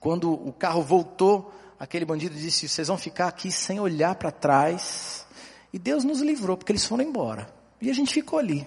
quando 0.00 0.32
o 0.32 0.52
carro 0.52 0.82
voltou, 0.82 1.52
aquele 1.78 2.04
bandido 2.04 2.34
disse: 2.34 2.68
Vocês 2.68 2.88
vão 2.88 2.96
ficar 2.96 3.28
aqui 3.28 3.50
sem 3.50 3.80
olhar 3.80 4.14
para 4.14 4.30
trás. 4.30 5.26
E 5.72 5.78
Deus 5.78 6.04
nos 6.04 6.20
livrou, 6.20 6.56
porque 6.56 6.72
eles 6.72 6.84
foram 6.84 7.04
embora. 7.04 7.48
E 7.80 7.90
a 7.90 7.94
gente 7.94 8.12
ficou 8.12 8.38
ali. 8.38 8.66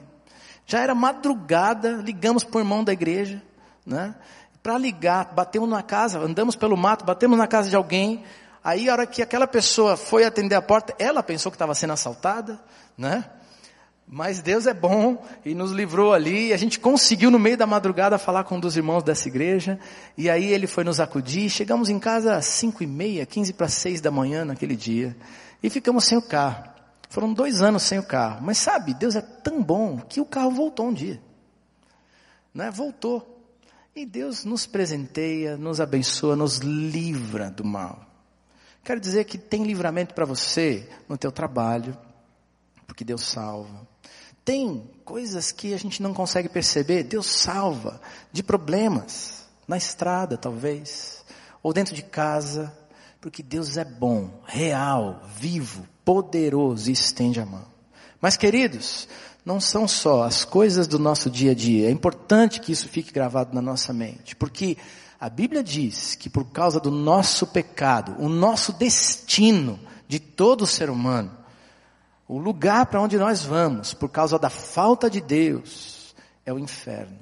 Já 0.66 0.82
era 0.82 0.94
madrugada, 0.94 1.94
ligamos 1.94 2.44
para 2.44 2.58
o 2.58 2.62
irmão 2.62 2.84
da 2.84 2.94
igreja, 2.94 3.42
né? 3.86 4.14
Para 4.62 4.78
ligar, 4.78 5.34
batemos 5.34 5.68
na 5.68 5.82
casa, 5.82 6.20
andamos 6.20 6.56
pelo 6.56 6.78
mato, 6.78 7.06
batemos 7.06 7.38
na 7.38 7.48
casa 7.48 7.70
de 7.70 7.76
alguém. 7.76 8.24
Aí, 8.64 8.90
a 8.90 8.92
hora 8.94 9.08
que 9.08 9.22
aquela 9.22 9.48
pessoa 9.48 9.98
foi 9.98 10.26
atender 10.26 10.54
a 10.54 10.62
porta, 10.62 10.94
ela 11.00 11.24
pensou 11.24 11.52
que 11.52 11.56
estava 11.56 11.74
sendo 11.74 11.94
assaltada, 11.94 12.60
né? 12.98 13.26
Mas 14.12 14.42
Deus 14.42 14.66
é 14.66 14.74
bom 14.74 15.24
e 15.46 15.54
nos 15.54 15.72
livrou 15.72 16.14
ali. 16.14 16.48
E 16.48 16.54
a 16.54 16.58
gente 16.58 16.80
conseguiu 16.80 17.30
no 17.30 17.38
meio 17.38 17.56
da 17.56 17.68
madrugada 17.68 18.18
falar 18.18 18.44
com 18.44 18.58
um 18.58 18.60
dos 18.60 18.76
irmãos 18.76 19.04
dessa 19.04 19.28
igreja. 19.28 19.80
E 20.18 20.28
aí 20.28 20.52
ele 20.52 20.66
foi 20.66 20.84
nos 20.84 21.00
acudir. 21.00 21.48
Chegamos 21.48 21.90
em 21.90 22.00
casa 22.00 22.36
às 22.36 22.46
cinco 22.46 22.82
e 22.82 22.88
meia, 22.88 23.24
quinze 23.24 23.54
para 23.54 23.68
seis 23.68 24.02
da 24.02 24.10
manhã 24.10 24.44
naquele 24.44 24.76
dia. 24.76 25.16
E 25.62 25.70
ficamos 25.70 26.06
sem 26.06 26.18
o 26.18 26.24
carro. 26.24 26.64
Foram 27.08 27.32
dois 27.32 27.62
anos 27.62 27.84
sem 27.84 28.00
o 28.00 28.04
carro. 28.04 28.40
Mas 28.42 28.58
sabe, 28.58 28.96
Deus 28.96 29.16
é 29.16 29.22
tão 29.22 29.62
bom 29.62 30.00
que 30.00 30.20
o 30.20 30.26
carro 30.26 30.50
voltou 30.50 30.88
um 30.88 30.94
dia. 30.94 31.22
Né? 32.52 32.72
Voltou. 32.72 33.38
E 33.96 34.08
Deus 34.08 34.44
nos 34.44 34.66
presenteia, 34.66 35.56
nos 35.56 35.80
abençoa, 35.80 36.36
nos 36.36 36.58
livra 36.58 37.52
do 37.52 37.64
mal. 37.64 38.08
Quero 38.84 39.00
dizer 39.00 39.26
que 39.26 39.38
tem 39.38 39.64
livramento 39.64 40.16
para 40.16 40.26
você 40.26 40.90
no 41.08 41.16
teu 41.16 41.32
trabalho, 41.32 41.96
porque 42.90 43.06
Deus 43.06 43.22
salva 43.22 43.88
tem 44.50 44.90
coisas 45.06 45.52
que 45.52 45.76
a 45.76 45.78
gente 45.78 46.02
não 46.02 46.12
consegue 46.12 46.50
perceber. 46.50 47.04
Deus 47.04 47.28
salva 47.28 48.02
de 48.32 48.42
problemas 48.42 49.48
na 49.68 49.78
estrada, 49.78 50.38
talvez, 50.38 51.24
ou 51.62 51.72
dentro 51.72 51.94
de 51.94 52.02
casa, 52.02 52.76
porque 53.22 53.44
Deus 53.44 53.78
é 53.78 53.86
bom, 53.86 54.42
real, 54.48 55.22
vivo, 55.38 55.86
poderoso 56.04 56.90
e 56.90 56.94
estende 56.94 57.40
a 57.40 57.46
mão. 57.46 57.66
Mas, 58.20 58.36
queridos, 58.36 59.08
não 59.46 59.60
são 59.60 59.88
só 59.88 60.24
as 60.24 60.44
coisas 60.44 60.88
do 60.88 60.98
nosso 60.98 61.30
dia 61.30 61.52
a 61.52 61.56
dia. 61.56 61.88
É 61.88 61.92
importante 61.92 62.60
que 62.60 62.72
isso 62.72 62.88
fique 62.88 63.14
gravado 63.14 63.54
na 63.54 63.62
nossa 63.62 63.94
mente, 63.94 64.36
porque 64.36 64.78
a 65.20 65.30
Bíblia 65.30 65.64
diz 65.64 66.16
que 66.16 66.28
por 66.28 66.46
causa 66.46 66.80
do 66.80 66.90
nosso 66.90 67.46
pecado, 67.46 68.16
o 68.18 68.28
nosso 68.28 68.74
destino 68.74 69.80
de 70.08 70.18
todo 70.20 70.66
ser 70.66 70.90
humano 70.90 71.39
o 72.30 72.38
lugar 72.38 72.86
para 72.86 73.02
onde 73.02 73.18
nós 73.18 73.44
vamos, 73.44 73.92
por 73.92 74.08
causa 74.08 74.38
da 74.38 74.52
falta 74.52 75.10
de 75.10 75.20
Deus, 75.20 76.14
é 76.46 76.54
o 76.54 76.60
inferno. 76.60 77.18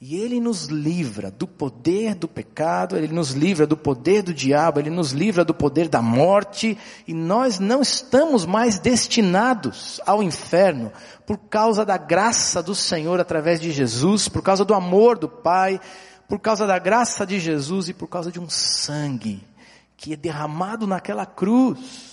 E 0.00 0.16
Ele 0.16 0.40
nos 0.40 0.68
livra 0.68 1.30
do 1.30 1.46
poder 1.46 2.14
do 2.14 2.26
pecado, 2.26 2.96
Ele 2.96 3.12
nos 3.12 3.32
livra 3.32 3.66
do 3.66 3.76
poder 3.76 4.22
do 4.22 4.32
diabo, 4.32 4.80
Ele 4.80 4.88
nos 4.88 5.12
livra 5.12 5.44
do 5.44 5.52
poder 5.52 5.86
da 5.86 6.00
morte, 6.00 6.78
e 7.06 7.12
nós 7.12 7.58
não 7.58 7.82
estamos 7.82 8.46
mais 8.46 8.78
destinados 8.78 10.00
ao 10.06 10.22
inferno 10.22 10.90
por 11.26 11.36
causa 11.36 11.84
da 11.84 11.98
graça 11.98 12.62
do 12.62 12.74
Senhor 12.74 13.20
através 13.20 13.60
de 13.60 13.70
Jesus, 13.70 14.30
por 14.30 14.40
causa 14.40 14.64
do 14.64 14.72
amor 14.72 15.18
do 15.18 15.28
Pai, 15.28 15.78
por 16.26 16.38
causa 16.38 16.66
da 16.66 16.78
graça 16.78 17.26
de 17.26 17.38
Jesus 17.38 17.90
e 17.90 17.92
por 17.92 18.08
causa 18.08 18.32
de 18.32 18.40
um 18.40 18.48
sangue 18.48 19.46
que 19.94 20.14
é 20.14 20.16
derramado 20.16 20.86
naquela 20.86 21.26
cruz 21.26 22.09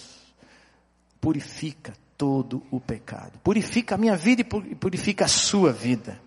purifica 1.27 1.93
todo 2.17 2.63
o 2.71 2.79
pecado. 2.79 3.37
Purifica 3.43 3.95
a 3.95 3.97
minha 3.97 4.15
vida 4.15 4.43
e 4.43 4.75
purifica 4.75 5.25
a 5.25 5.27
sua 5.27 5.73
vida. 5.73 6.17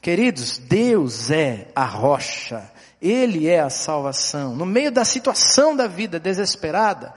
Queridos, 0.00 0.56
Deus 0.56 1.30
é 1.30 1.70
a 1.76 1.84
rocha. 1.84 2.72
Ele 3.02 3.48
é 3.48 3.60
a 3.60 3.68
salvação. 3.68 4.56
No 4.56 4.64
meio 4.64 4.90
da 4.90 5.04
situação 5.04 5.76
da 5.76 5.86
vida 5.86 6.18
desesperada, 6.18 7.12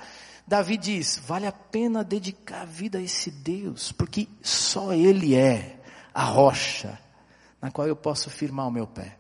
Davi 0.46 0.76
diz: 0.76 1.18
vale 1.26 1.48
a 1.48 1.52
pena 1.54 2.04
dedicar 2.04 2.64
a 2.64 2.66
vida 2.66 2.98
a 2.98 3.02
esse 3.02 3.32
Deus, 3.32 3.94
porque 3.94 4.28
só 4.42 4.92
Ele 4.92 5.34
é 5.34 5.78
a 6.14 6.26
rocha 6.26 7.00
na 7.62 7.72
qual 7.72 7.88
eu 7.88 7.96
posso 7.96 8.30
firmar 8.30 8.68
o 8.68 8.72
meu 8.72 8.86
pé. 8.86 9.16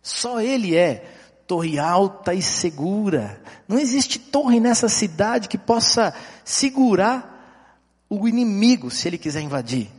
Só 0.00 0.40
Ele 0.40 0.76
é 0.76 1.12
torre 1.50 1.80
alta 1.80 2.32
e 2.32 2.40
segura. 2.40 3.42
Não 3.66 3.76
existe 3.76 4.20
torre 4.20 4.60
nessa 4.60 4.88
cidade 4.88 5.48
que 5.48 5.58
possa 5.58 6.14
segurar 6.44 7.66
o 8.08 8.28
inimigo 8.28 8.88
se 8.88 9.08
ele 9.08 9.18
quiser 9.18 9.40
invadir. 9.40 9.90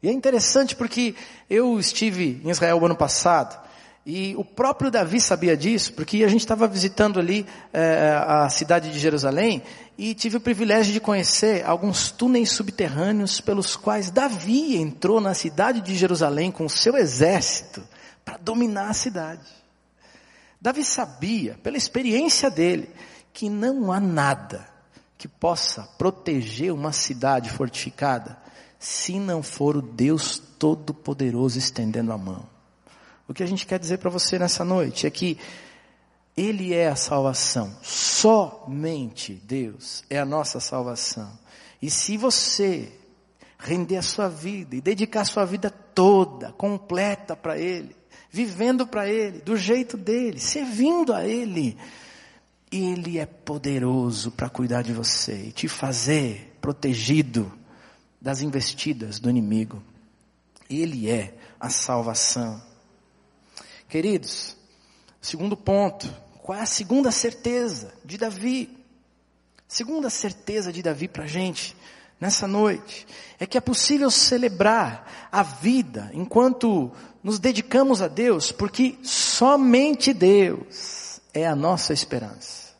E 0.00 0.08
é 0.08 0.12
interessante 0.12 0.76
porque 0.76 1.16
eu 1.50 1.80
estive 1.80 2.40
em 2.44 2.48
Israel 2.48 2.86
ano 2.86 2.94
passado 2.94 3.60
e 4.06 4.36
o 4.36 4.44
próprio 4.44 4.88
Davi 4.88 5.20
sabia 5.20 5.56
disso, 5.56 5.94
porque 5.94 6.22
a 6.22 6.28
gente 6.28 6.42
estava 6.42 6.68
visitando 6.68 7.18
ali 7.18 7.44
é, 7.72 8.16
a 8.24 8.48
cidade 8.48 8.92
de 8.92 9.00
Jerusalém 9.00 9.64
e 9.98 10.14
tive 10.14 10.36
o 10.36 10.40
privilégio 10.40 10.92
de 10.92 11.00
conhecer 11.00 11.66
alguns 11.66 12.12
túneis 12.12 12.52
subterrâneos 12.52 13.40
pelos 13.40 13.74
quais 13.74 14.12
Davi 14.12 14.76
entrou 14.76 15.20
na 15.20 15.34
cidade 15.34 15.80
de 15.80 15.96
Jerusalém 15.96 16.52
com 16.52 16.66
o 16.66 16.70
seu 16.70 16.96
exército 16.96 17.82
para 18.24 18.36
dominar 18.36 18.90
a 18.90 18.94
cidade. 18.94 19.59
Davi 20.60 20.84
sabia, 20.84 21.58
pela 21.62 21.76
experiência 21.76 22.50
dele, 22.50 22.90
que 23.32 23.48
não 23.48 23.90
há 23.90 23.98
nada 23.98 24.68
que 25.16 25.28
possa 25.28 25.82
proteger 25.98 26.72
uma 26.72 26.92
cidade 26.92 27.50
fortificada 27.50 28.38
se 28.78 29.18
não 29.18 29.42
for 29.42 29.76
o 29.76 29.82
Deus 29.82 30.38
Todo-Poderoso 30.58 31.58
estendendo 31.58 32.12
a 32.12 32.18
mão. 32.18 32.48
O 33.28 33.34
que 33.34 33.42
a 33.42 33.46
gente 33.46 33.66
quer 33.66 33.78
dizer 33.78 33.98
para 33.98 34.10
você 34.10 34.38
nessa 34.38 34.64
noite 34.64 35.06
é 35.06 35.10
que 35.10 35.38
Ele 36.36 36.74
é 36.74 36.88
a 36.88 36.96
salvação. 36.96 37.76
Somente 37.82 39.34
Deus 39.34 40.02
é 40.10 40.18
a 40.18 40.24
nossa 40.24 40.58
salvação. 40.58 41.30
E 41.80 41.90
se 41.90 42.16
você 42.16 42.90
render 43.60 43.96
a 43.96 44.02
sua 44.02 44.28
vida 44.28 44.74
e 44.74 44.80
dedicar 44.80 45.20
a 45.20 45.24
sua 45.24 45.44
vida 45.44 45.70
toda, 45.70 46.52
completa 46.52 47.36
para 47.36 47.58
Ele, 47.58 47.94
vivendo 48.30 48.86
para 48.86 49.08
Ele, 49.08 49.40
do 49.40 49.56
jeito 49.56 49.96
dele, 49.96 50.40
servindo 50.40 51.12
a 51.12 51.26
Ele, 51.26 51.76
Ele 52.72 53.18
é 53.18 53.26
poderoso 53.26 54.30
para 54.30 54.48
cuidar 54.48 54.82
de 54.82 54.92
você 54.92 55.48
e 55.48 55.52
te 55.52 55.68
fazer 55.68 56.56
protegido 56.60 57.52
das 58.20 58.40
investidas 58.40 59.18
do 59.18 59.28
inimigo. 59.28 59.82
Ele 60.68 61.10
é 61.10 61.34
a 61.58 61.68
salvação. 61.68 62.62
Queridos, 63.88 64.56
segundo 65.20 65.56
ponto, 65.56 66.08
qual 66.42 66.58
é 66.58 66.62
a 66.62 66.66
segunda 66.66 67.10
certeza 67.10 67.92
de 68.04 68.16
Davi? 68.16 68.78
Segunda 69.68 70.08
certeza 70.08 70.72
de 70.72 70.82
Davi 70.82 71.08
para 71.08 71.24
a 71.24 71.28
gente 71.28 71.76
nessa 72.20 72.46
noite 72.46 73.06
é 73.38 73.46
que 73.46 73.56
é 73.56 73.60
possível 73.60 74.10
celebrar 74.10 75.28
a 75.32 75.42
vida 75.42 76.10
enquanto 76.12 76.92
nos 77.22 77.38
dedicamos 77.38 78.02
a 78.02 78.08
Deus, 78.08 78.52
porque 78.52 78.98
somente 79.02 80.12
Deus 80.12 81.20
é 81.32 81.46
a 81.46 81.56
nossa 81.56 81.92
esperança. 81.92 82.70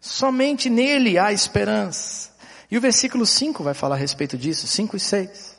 Somente 0.00 0.68
nele 0.68 1.18
há 1.18 1.32
esperança. 1.32 2.30
E 2.70 2.76
o 2.76 2.80
versículo 2.80 3.24
5 3.24 3.62
vai 3.62 3.72
falar 3.72 3.94
a 3.94 3.98
respeito 3.98 4.36
disso, 4.36 4.66
5 4.66 4.96
e 4.96 5.00
6. 5.00 5.58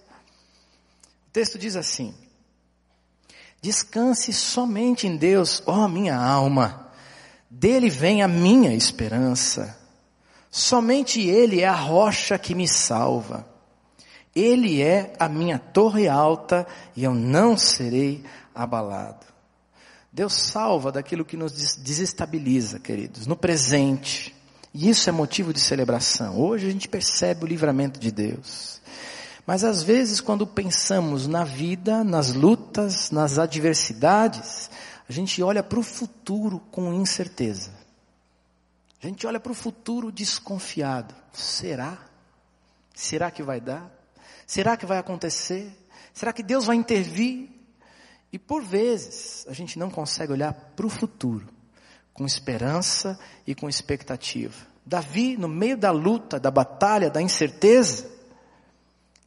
O 1.27 1.32
texto 1.32 1.58
diz 1.58 1.75
assim: 1.75 2.13
Descanse 3.62 4.32
somente 4.32 5.08
em 5.08 5.17
Deus, 5.17 5.63
ó 5.65 5.88
minha 5.88 6.15
alma. 6.15 6.91
Dele 7.50 7.89
vem 7.89 8.22
a 8.22 8.27
minha 8.27 8.74
esperança. 8.74 9.84
Somente 10.57 11.19
Ele 11.19 11.59
é 11.59 11.67
a 11.67 11.75
rocha 11.75 12.39
que 12.39 12.55
me 12.55 12.65
salva. 12.65 13.45
Ele 14.33 14.81
é 14.81 15.12
a 15.19 15.27
minha 15.27 15.59
torre 15.59 16.07
alta 16.07 16.65
e 16.95 17.03
eu 17.03 17.13
não 17.13 17.57
serei 17.57 18.24
abalado. 18.55 19.25
Deus 20.13 20.33
salva 20.33 20.93
daquilo 20.93 21.25
que 21.25 21.35
nos 21.35 21.75
desestabiliza, 21.75 22.79
queridos, 22.79 23.27
no 23.27 23.35
presente. 23.35 24.33
E 24.74 24.88
isso 24.89 25.09
é 25.09 25.12
motivo 25.12 25.51
de 25.51 25.59
celebração. 25.59 26.39
Hoje 26.39 26.67
a 26.67 26.71
gente 26.71 26.88
percebe 26.88 27.43
o 27.43 27.47
livramento 27.47 28.00
de 28.00 28.09
Deus. 28.09 28.79
Mas 29.45 29.65
às 29.65 29.83
vezes, 29.83 30.21
quando 30.21 30.47
pensamos 30.47 31.27
na 31.27 31.44
vida, 31.44 32.01
nas 32.01 32.31
lutas, 32.31 33.11
nas 33.11 33.37
adversidades, 33.37 34.70
a 35.07 35.11
gente 35.11 35.44
olha 35.44 35.61
para 35.61 35.79
o 35.79 35.83
futuro 35.83 36.61
com 36.72 36.94
incerteza. 36.94 37.84
A 39.05 39.07
gente 39.07 39.27
olha 39.27 39.39
para 39.39 39.51
o 39.51 39.55
futuro 39.55 40.11
desconfiado. 40.11 41.13
Será? 41.31 41.96
Será 42.91 43.29
que 43.29 43.44
vai 43.44 43.61
dar? 43.61 43.91
Será 44.48 44.75
que 44.75 44.83
vai 44.83 44.98
acontecer? 44.98 45.72
Será 46.11 46.33
que 46.33 46.41
Deus 46.41 46.65
vai 46.65 46.75
intervir? 46.75 47.51
E 48.33 48.39
por 48.39 48.63
vezes 48.63 49.46
a 49.48 49.53
gente 49.53 49.77
não 49.77 49.91
consegue 49.91 50.31
olhar 50.31 50.53
para 50.75 50.87
o 50.87 50.89
futuro 50.89 51.48
com 52.15 52.25
esperança 52.25 53.20
e 53.46 53.53
com 53.53 53.70
expectativa. 53.70 54.55
Davi, 54.83 55.37
no 55.37 55.48
meio 55.48 55.77
da 55.77 55.91
luta, 55.91 56.39
da 56.39 56.50
batalha, 56.50 57.07
da 57.07 57.22
incerteza, 57.22 58.09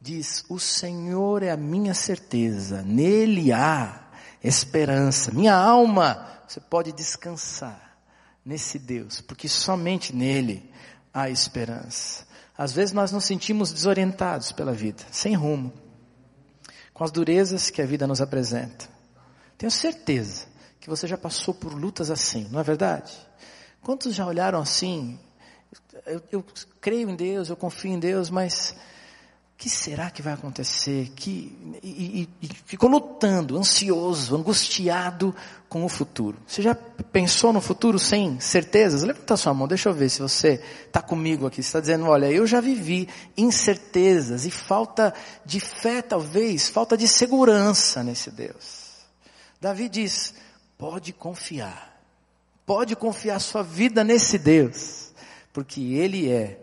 diz: 0.01 0.43
O 0.49 0.59
Senhor 0.59 1.41
é 1.41 1.51
a 1.51 1.57
minha 1.57 1.93
certeza, 1.93 2.81
nele 2.81 3.53
há 3.53 4.09
esperança. 4.43 5.31
Minha 5.31 5.55
alma, 5.55 6.27
você 6.45 6.59
pode 6.59 6.91
descansar 6.91 7.88
nesse 8.45 8.79
Deus, 8.79 9.21
porque 9.21 9.47
somente 9.47 10.15
nele 10.15 10.71
há 11.13 11.29
esperança. 11.29 12.25
Às 12.57 12.73
vezes 12.73 12.93
nós 12.93 13.11
nos 13.11 13.25
sentimos 13.25 13.71
desorientados 13.71 14.51
pela 14.51 14.73
vida, 14.73 15.03
sem 15.11 15.33
rumo, 15.35 15.71
com 16.93 17.03
as 17.03 17.11
durezas 17.11 17.69
que 17.69 17.81
a 17.81 17.85
vida 17.85 18.05
nos 18.05 18.21
apresenta. 18.21 18.89
Tenho 19.57 19.71
certeza 19.71 20.47
que 20.79 20.89
você 20.89 21.07
já 21.07 21.17
passou 21.17 21.53
por 21.53 21.73
lutas 21.73 22.09
assim, 22.09 22.47
não 22.51 22.59
é 22.59 22.63
verdade? 22.63 23.13
Quantos 23.81 24.13
já 24.13 24.25
olharam 24.25 24.59
assim? 24.59 25.19
Eu, 26.05 26.21
eu 26.31 26.45
creio 26.81 27.09
em 27.09 27.15
Deus, 27.15 27.49
eu 27.49 27.55
confio 27.55 27.91
em 27.91 27.99
Deus, 27.99 28.29
mas 28.29 28.75
que 29.59 29.69
será 29.69 30.09
que 30.09 30.21
vai 30.21 30.31
acontecer? 30.31 31.11
Que, 31.13 31.53
e, 31.83 32.29
e, 32.41 32.45
e, 32.45 32.49
ficou 32.65 32.89
lutando, 32.89 33.57
ansioso, 33.57 34.33
angustiado 34.33 35.35
com 35.67 35.83
o 35.83 35.89
futuro. 35.89 36.37
Você 36.47 36.61
já 36.61 36.73
pensou 36.73 37.51
no 37.51 37.59
futuro 37.59 37.99
sem 37.99 38.39
certezas? 38.39 39.03
Levanta 39.03 39.35
sua 39.35 39.53
mão, 39.53 39.67
deixa 39.67 39.89
eu 39.89 39.93
ver 39.93 40.07
se 40.07 40.21
você 40.21 40.63
está 40.87 41.01
comigo 41.01 41.45
aqui. 41.45 41.57
Você 41.61 41.67
está 41.67 41.81
dizendo, 41.81 42.05
olha, 42.05 42.31
eu 42.31 42.47
já 42.47 42.61
vivi 42.61 43.09
incertezas 43.35 44.45
e 44.45 44.49
falta 44.49 45.13
de 45.45 45.59
fé 45.59 46.01
talvez, 46.01 46.69
falta 46.69 46.95
de 46.95 47.05
segurança 47.05 48.01
nesse 48.01 48.31
Deus. 48.31 48.99
Davi 49.59 49.89
diz, 49.89 50.33
pode 50.77 51.11
confiar. 51.11 52.01
Pode 52.65 52.95
confiar 52.95 53.39
sua 53.39 53.61
vida 53.61 54.05
nesse 54.05 54.37
Deus. 54.37 55.11
Porque 55.51 55.81
Ele 55.81 56.31
é 56.31 56.61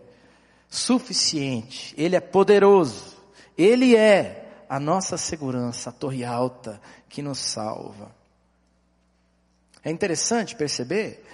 suficiente, 0.69 1.95
Ele 1.97 2.17
é 2.17 2.21
poderoso, 2.21 3.17
Ele 3.57 3.97
é 3.97 4.65
a 4.69 4.81
nossa 4.81 5.17
segurança, 5.17 5.91
a 5.91 5.93
torre 5.93 6.25
alta 6.25 6.81
que 7.09 7.23
nos 7.23 7.39
salva. 7.39 8.11
É 9.85 9.91
interessante 9.91 10.57
perceber 10.57 11.25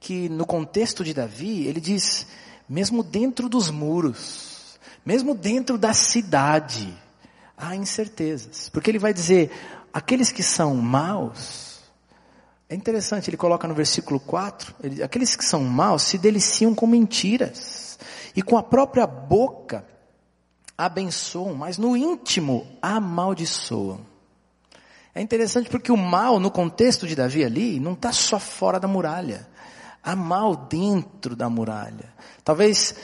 que 0.00 0.28
no 0.28 0.46
contexto 0.46 1.02
de 1.02 1.12
Davi, 1.12 1.66
ele 1.66 1.80
diz, 1.80 2.26
mesmo 2.68 3.02
dentro 3.02 3.48
dos 3.48 3.70
muros, 3.70 4.78
mesmo 5.04 5.34
dentro 5.34 5.76
da 5.76 5.92
cidade, 5.92 6.96
há 7.56 7.74
incertezas. 7.74 8.68
Porque 8.68 8.90
ele 8.90 9.00
vai 9.00 9.12
dizer, 9.12 9.50
aqueles 9.92 10.30
que 10.30 10.44
são 10.44 10.76
maus, 10.76 11.80
é 12.68 12.74
interessante, 12.76 13.28
ele 13.28 13.36
coloca 13.36 13.66
no 13.66 13.74
versículo 13.74 14.20
4, 14.20 14.74
ele, 14.82 15.02
aqueles 15.02 15.34
que 15.34 15.44
são 15.44 15.64
maus 15.64 16.02
se 16.02 16.18
deliciam 16.18 16.74
com 16.74 16.86
mentiras 16.86 17.98
e 18.34 18.42
com 18.42 18.56
a 18.56 18.62
própria 18.62 19.06
boca 19.06 19.84
abençoam, 20.76 21.54
mas 21.54 21.78
no 21.78 21.96
íntimo 21.96 22.66
amaldiçoam. 22.80 24.00
É 25.14 25.20
interessante 25.20 25.68
porque 25.68 25.90
o 25.90 25.96
mal, 25.96 26.38
no 26.38 26.50
contexto 26.50 27.06
de 27.06 27.16
Davi 27.16 27.44
ali, 27.44 27.80
não 27.80 27.94
está 27.94 28.12
só 28.12 28.38
fora 28.38 28.78
da 28.78 28.86
muralha. 28.86 29.48
Há 30.02 30.14
mal 30.14 30.54
dentro 30.54 31.34
da 31.34 31.50
muralha. 31.50 32.14
Talvez 32.44 32.94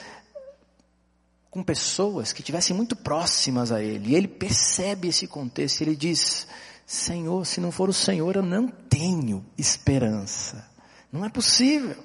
com 1.55 1.63
pessoas 1.63 2.33
que 2.33 2.41
estivessem 2.41 2.75
muito 2.75 2.97
próximas 2.97 3.71
a 3.71 3.81
ele. 3.81 4.11
E 4.11 4.15
ele 4.17 4.27
percebe 4.27 5.07
esse 5.07 5.29
contexto. 5.29 5.83
Ele 5.83 5.95
diz: 5.95 6.49
Senhor, 6.85 7.47
se 7.47 7.61
não 7.61 7.71
for 7.71 7.89
o 7.89 7.93
Senhor, 7.93 8.35
eu 8.35 8.43
não 8.43 8.67
tenho 8.67 9.45
esperança. 9.57 10.69
Não 11.13 11.25
é 11.25 11.29
possível. 11.29 11.97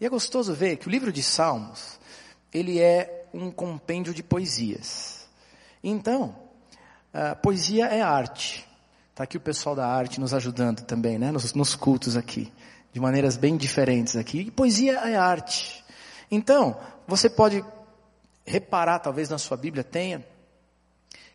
E 0.00 0.06
é 0.06 0.08
gostoso 0.08 0.54
ver 0.54 0.76
que 0.76 0.88
o 0.88 0.90
livro 0.90 1.12
de 1.12 1.22
Salmos, 1.22 1.98
ele 2.52 2.80
é 2.80 3.26
um 3.34 3.50
compêndio 3.50 4.14
de 4.14 4.22
poesias. 4.22 5.28
Então, 5.84 6.34
poesia 7.42 7.86
é 7.86 8.00
arte. 8.00 8.66
Está 9.10 9.24
aqui 9.24 9.36
o 9.36 9.40
pessoal 9.40 9.76
da 9.76 9.86
arte 9.86 10.18
nos 10.18 10.32
ajudando 10.32 10.82
também, 10.82 11.18
né? 11.18 11.30
Nos, 11.30 11.52
nos 11.52 11.74
cultos 11.74 12.16
aqui. 12.16 12.50
De 12.92 12.98
maneiras 12.98 13.36
bem 13.36 13.56
diferentes 13.56 14.16
aqui. 14.16 14.40
E 14.40 14.50
poesia 14.50 14.94
é 15.00 15.16
arte. 15.16 15.84
Então, 16.30 16.80
você 17.06 17.28
pode 17.28 17.62
reparar, 18.46 19.00
talvez 19.00 19.28
na 19.28 19.38
sua 19.38 19.56
Bíblia 19.56 19.84
tenha, 19.84 20.24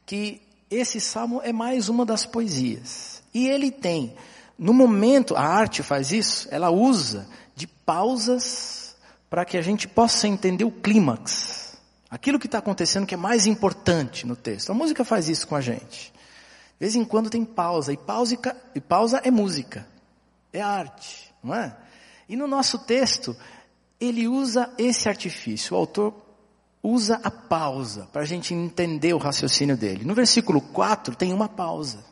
que 0.06 0.42
esse 0.72 1.00
salmo 1.00 1.40
é 1.44 1.54
mais 1.54 1.88
uma 1.88 2.06
das 2.06 2.26
poesias. 2.26 3.22
E 3.32 3.48
ele 3.48 3.72
tem 3.72 4.16
no 4.58 4.74
momento, 4.74 5.36
a 5.36 5.42
arte 5.42 5.84
faz 5.84 6.12
isso, 6.12 6.48
ela 6.50 6.70
usa 6.70 7.28
de 7.56 7.66
pausas 7.66 8.96
para 9.30 9.46
que 9.46 9.58
a 9.58 9.62
gente 9.62 9.88
possa 9.88 10.28
entender 10.28 10.66
o 10.66 10.72
clímax. 10.72 11.78
Aquilo 12.10 12.40
que 12.40 12.46
está 12.46 12.60
acontecendo 12.60 13.06
que 13.06 13.14
é 13.14 13.18
mais 13.18 13.48
importante 13.48 14.28
no 14.28 14.36
texto. 14.36 14.72
A 14.72 14.76
música 14.76 15.04
faz 15.04 15.28
isso 15.28 15.48
com 15.48 15.56
a 15.56 15.62
gente. 15.62 16.14
De 16.14 16.80
vez 16.80 16.96
em 16.96 17.06
quando 17.06 17.30
tem 17.30 17.44
pausa, 17.44 17.92
e 17.94 17.98
pausa, 17.98 18.38
e 18.76 18.82
pausa 18.82 19.22
é 19.24 19.32
música, 19.32 19.88
é 20.52 20.62
arte, 20.62 21.34
não 21.44 21.56
é? 21.56 21.76
E 22.28 22.36
no 22.36 22.48
nosso 22.48 22.80
texto, 22.80 23.36
ele 24.00 24.28
usa 24.28 24.70
esse 24.78 25.08
artifício. 25.08 25.74
O 25.74 25.80
autor 25.80 26.14
usa 26.84 27.20
a 27.24 27.32
pausa 27.32 28.08
para 28.12 28.22
a 28.22 28.26
gente 28.26 28.54
entender 28.54 29.14
o 29.14 29.18
raciocínio 29.18 29.78
dele. 29.78 30.06
No 30.06 30.14
versículo 30.14 30.60
4 30.62 31.16
tem 31.16 31.34
uma 31.34 31.48
pausa. 31.48 32.04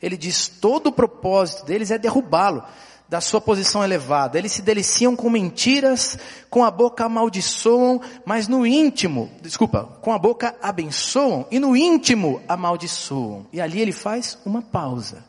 Ele 0.00 0.16
diz: 0.16 0.46
todo 0.48 0.88
o 0.88 0.92
propósito 0.92 1.64
deles 1.64 1.90
é 1.90 1.98
derrubá-lo 1.98 2.64
da 3.12 3.20
sua 3.20 3.42
posição 3.42 3.84
elevada. 3.84 4.38
Eles 4.38 4.52
se 4.52 4.62
deliciam 4.62 5.14
com 5.14 5.28
mentiras, 5.28 6.16
com 6.48 6.64
a 6.64 6.70
boca 6.70 7.04
amaldiçoam, 7.04 8.00
mas 8.24 8.48
no 8.48 8.66
íntimo, 8.66 9.30
desculpa, 9.42 9.84
com 10.00 10.14
a 10.14 10.18
boca 10.18 10.56
abençoam 10.62 11.46
e 11.50 11.60
no 11.60 11.76
íntimo 11.76 12.40
amaldiçoam. 12.48 13.44
E 13.52 13.60
ali 13.60 13.82
ele 13.82 13.92
faz 13.92 14.38
uma 14.46 14.62
pausa 14.62 15.22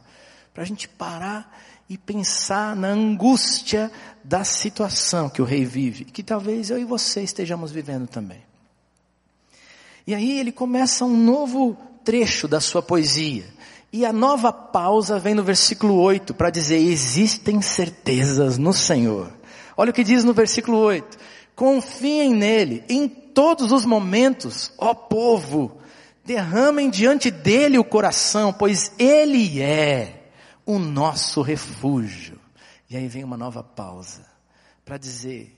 para 0.53 0.63
a 0.63 0.65
gente 0.65 0.87
parar 0.87 1.59
e 1.89 1.97
pensar 1.97 2.73
na 2.73 2.87
angústia 2.87 3.91
da 4.23 4.45
situação 4.45 5.27
que 5.27 5.41
o 5.41 5.45
rei 5.45 5.65
vive, 5.65 6.05
que 6.05 6.23
talvez 6.23 6.69
eu 6.69 6.79
e 6.79 6.85
você 6.85 7.21
estejamos 7.21 7.69
vivendo 7.69 8.07
também. 8.07 8.41
E 10.07 10.15
aí 10.15 10.39
ele 10.39 10.53
começa 10.53 11.03
um 11.03 11.17
novo 11.17 11.75
trecho 12.05 12.47
da 12.47 12.61
sua 12.61 12.81
poesia. 12.81 13.43
E 13.93 14.07
a 14.07 14.11
nova 14.11 14.51
pausa 14.51 15.19
vem 15.19 15.35
no 15.35 15.43
versículo 15.43 15.99
8 15.99 16.33
para 16.33 16.49
dizer: 16.49 16.77
existem 16.77 17.61
certezas 17.61 18.57
no 18.57 18.73
Senhor. 18.73 19.31
Olha 19.77 19.91
o 19.91 19.93
que 19.93 20.03
diz 20.03 20.23
no 20.23 20.33
versículo 20.33 20.79
8: 20.79 21.15
confiem 21.55 22.33
nele 22.33 22.83
em 22.89 23.07
todos 23.07 23.71
os 23.71 23.85
momentos, 23.85 24.73
ó 24.79 24.95
povo, 24.95 25.77
derramem 26.25 26.89
diante 26.89 27.29
dele 27.29 27.77
o 27.77 27.83
coração, 27.83 28.51
pois 28.51 28.91
ele 28.97 29.61
é 29.61 30.23
o 30.65 30.79
nosso 30.79 31.43
refúgio. 31.43 32.39
E 32.89 32.97
aí 32.97 33.07
vem 33.07 33.23
uma 33.23 33.37
nova 33.37 33.61
pausa 33.61 34.25
para 34.83 34.97
dizer: 34.97 35.55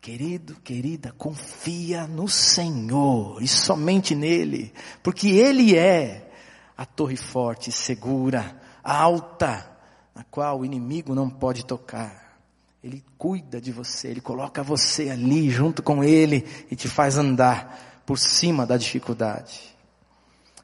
Querido, 0.00 0.56
querida, 0.62 1.12
confia 1.18 2.06
no 2.06 2.28
Senhor 2.28 3.42
e 3.42 3.48
somente 3.48 4.14
nele, 4.14 4.72
porque 5.02 5.28
Ele 5.28 5.76
é 5.76 6.28
a 6.76 6.84
torre 6.86 7.16
forte, 7.16 7.70
segura, 7.70 8.60
alta, 8.82 9.70
na 10.14 10.24
qual 10.24 10.60
o 10.60 10.64
inimigo 10.64 11.14
não 11.14 11.28
pode 11.28 11.64
tocar. 11.64 12.38
Ele 12.82 13.04
cuida 13.16 13.60
de 13.60 13.70
você, 13.70 14.08
ele 14.08 14.20
coloca 14.20 14.62
você 14.62 15.08
ali 15.08 15.48
junto 15.48 15.82
com 15.82 16.02
ele 16.02 16.46
e 16.70 16.74
te 16.74 16.88
faz 16.88 17.16
andar 17.16 18.02
por 18.04 18.18
cima 18.18 18.66
da 18.66 18.76
dificuldade. 18.76 19.76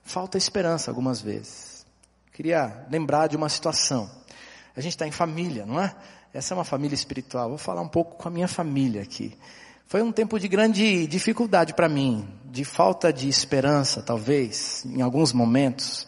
Falta 0.03 0.37
esperança 0.37 0.91
algumas 0.91 1.21
vezes. 1.21 1.87
Queria 2.33 2.87
lembrar 2.91 3.29
de 3.29 3.37
uma 3.37 3.49
situação. 3.49 4.11
A 4.75 4.81
gente 4.81 4.93
está 4.93 5.07
em 5.07 5.13
família, 5.13 5.67
não 5.67 5.81
é? 5.81 5.95
Essa 6.33 6.55
é 6.55 6.57
uma 6.57 6.65
família 6.65 6.95
espiritual. 6.95 7.49
Vou 7.49 7.59
falar 7.59 7.81
um 7.81 7.89
pouco 7.89 8.17
com 8.17 8.29
a 8.29 8.31
minha 8.31 8.49
família 8.49 9.03
aqui. 9.03 9.37
Foi 9.89 10.03
um 10.03 10.13
tempo 10.13 10.39
de 10.39 10.47
grande 10.49 11.07
dificuldade 11.07 11.73
para 11.73 11.89
mim, 11.89 12.29
de 12.45 12.63
falta 12.63 13.11
de 13.11 13.27
esperança, 13.27 14.03
talvez, 14.03 14.85
em 14.85 15.01
alguns 15.01 15.33
momentos, 15.33 16.07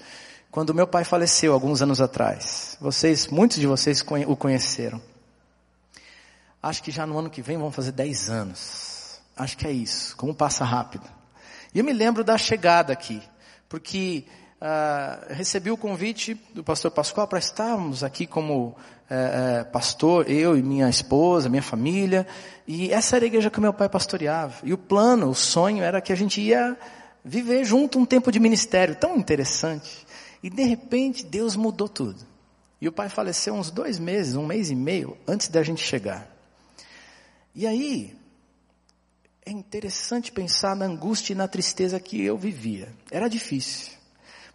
quando 0.51 0.75
meu 0.75 0.87
pai 0.87 1.03
faleceu 1.03 1.55
alguns 1.55 1.81
anos 1.81 1.99
atrás. 1.99 2.77
Vocês, 2.79 3.29
muitos 3.29 3.57
de 3.59 3.67
vocês 3.67 4.05
o 4.27 4.37
conheceram. 4.37 5.01
Acho 6.63 6.83
que 6.83 6.91
já 6.91 7.07
no 7.07 7.19
ano 7.19 7.31
que 7.31 7.41
vem 7.41 7.57
vão 7.57 7.73
fazer 7.73 7.93
10 7.93 8.29
anos. 8.29 9.19
Acho 9.35 9.57
que 9.57 9.67
é 9.67 9.73
isso. 9.73 10.15
Como 10.15 10.35
passa 10.35 10.63
rápido. 10.63 11.09
E 11.75 11.79
eu 11.79 11.85
me 11.85 11.95
lembro 11.95 12.23
da 12.23 12.37
chegada 12.37 12.93
aqui, 12.93 13.23
porque 13.67 14.27
uh, 14.61 15.33
recebi 15.33 15.71
o 15.71 15.77
convite 15.77 16.35
do 16.55 16.63
pastor 16.63 16.91
Pascoal 16.91 17.27
para 17.27 17.39
estarmos 17.39 18.05
aqui 18.05 18.27
como 18.27 18.77
é, 19.11 19.65
pastor, 19.65 20.31
eu 20.31 20.57
e 20.57 20.63
minha 20.63 20.89
esposa, 20.89 21.49
minha 21.49 21.63
família, 21.63 22.25
e 22.65 22.93
essa 22.93 23.17
era 23.17 23.25
a 23.25 23.27
igreja 23.27 23.51
que 23.51 23.61
meu 23.61 23.73
pai 23.73 23.89
pastoreava. 23.89 24.55
E 24.63 24.73
o 24.73 24.79
plano, 24.79 25.29
o 25.29 25.35
sonho 25.35 25.83
era 25.83 26.01
que 26.01 26.13
a 26.13 26.17
gente 26.17 26.41
ia 26.41 26.79
viver 27.25 27.65
junto 27.65 27.99
um 27.99 28.07
tempo 28.07 28.31
de 28.31 28.39
ministério 28.39 28.95
tão 28.95 29.17
interessante. 29.17 30.07
E 30.41 30.49
de 30.49 30.63
repente 30.63 31.27
Deus 31.27 31.57
mudou 31.57 31.89
tudo. 31.89 32.25
E 32.81 32.87
o 32.87 32.93
pai 32.93 33.09
faleceu 33.09 33.53
uns 33.53 33.69
dois 33.69 33.99
meses, 33.99 34.37
um 34.37 34.47
mês 34.47 34.71
e 34.71 34.77
meio 34.77 35.19
antes 35.27 35.49
da 35.49 35.61
gente 35.65 35.83
chegar. 35.83 36.31
E 37.53 37.67
aí, 37.67 38.17
é 39.45 39.51
interessante 39.51 40.31
pensar 40.31 40.77
na 40.77 40.85
angústia 40.85 41.33
e 41.33 41.37
na 41.37 41.49
tristeza 41.49 41.99
que 41.99 42.23
eu 42.25 42.39
vivia. 42.39 42.89
Era 43.11 43.27
difícil. 43.27 44.00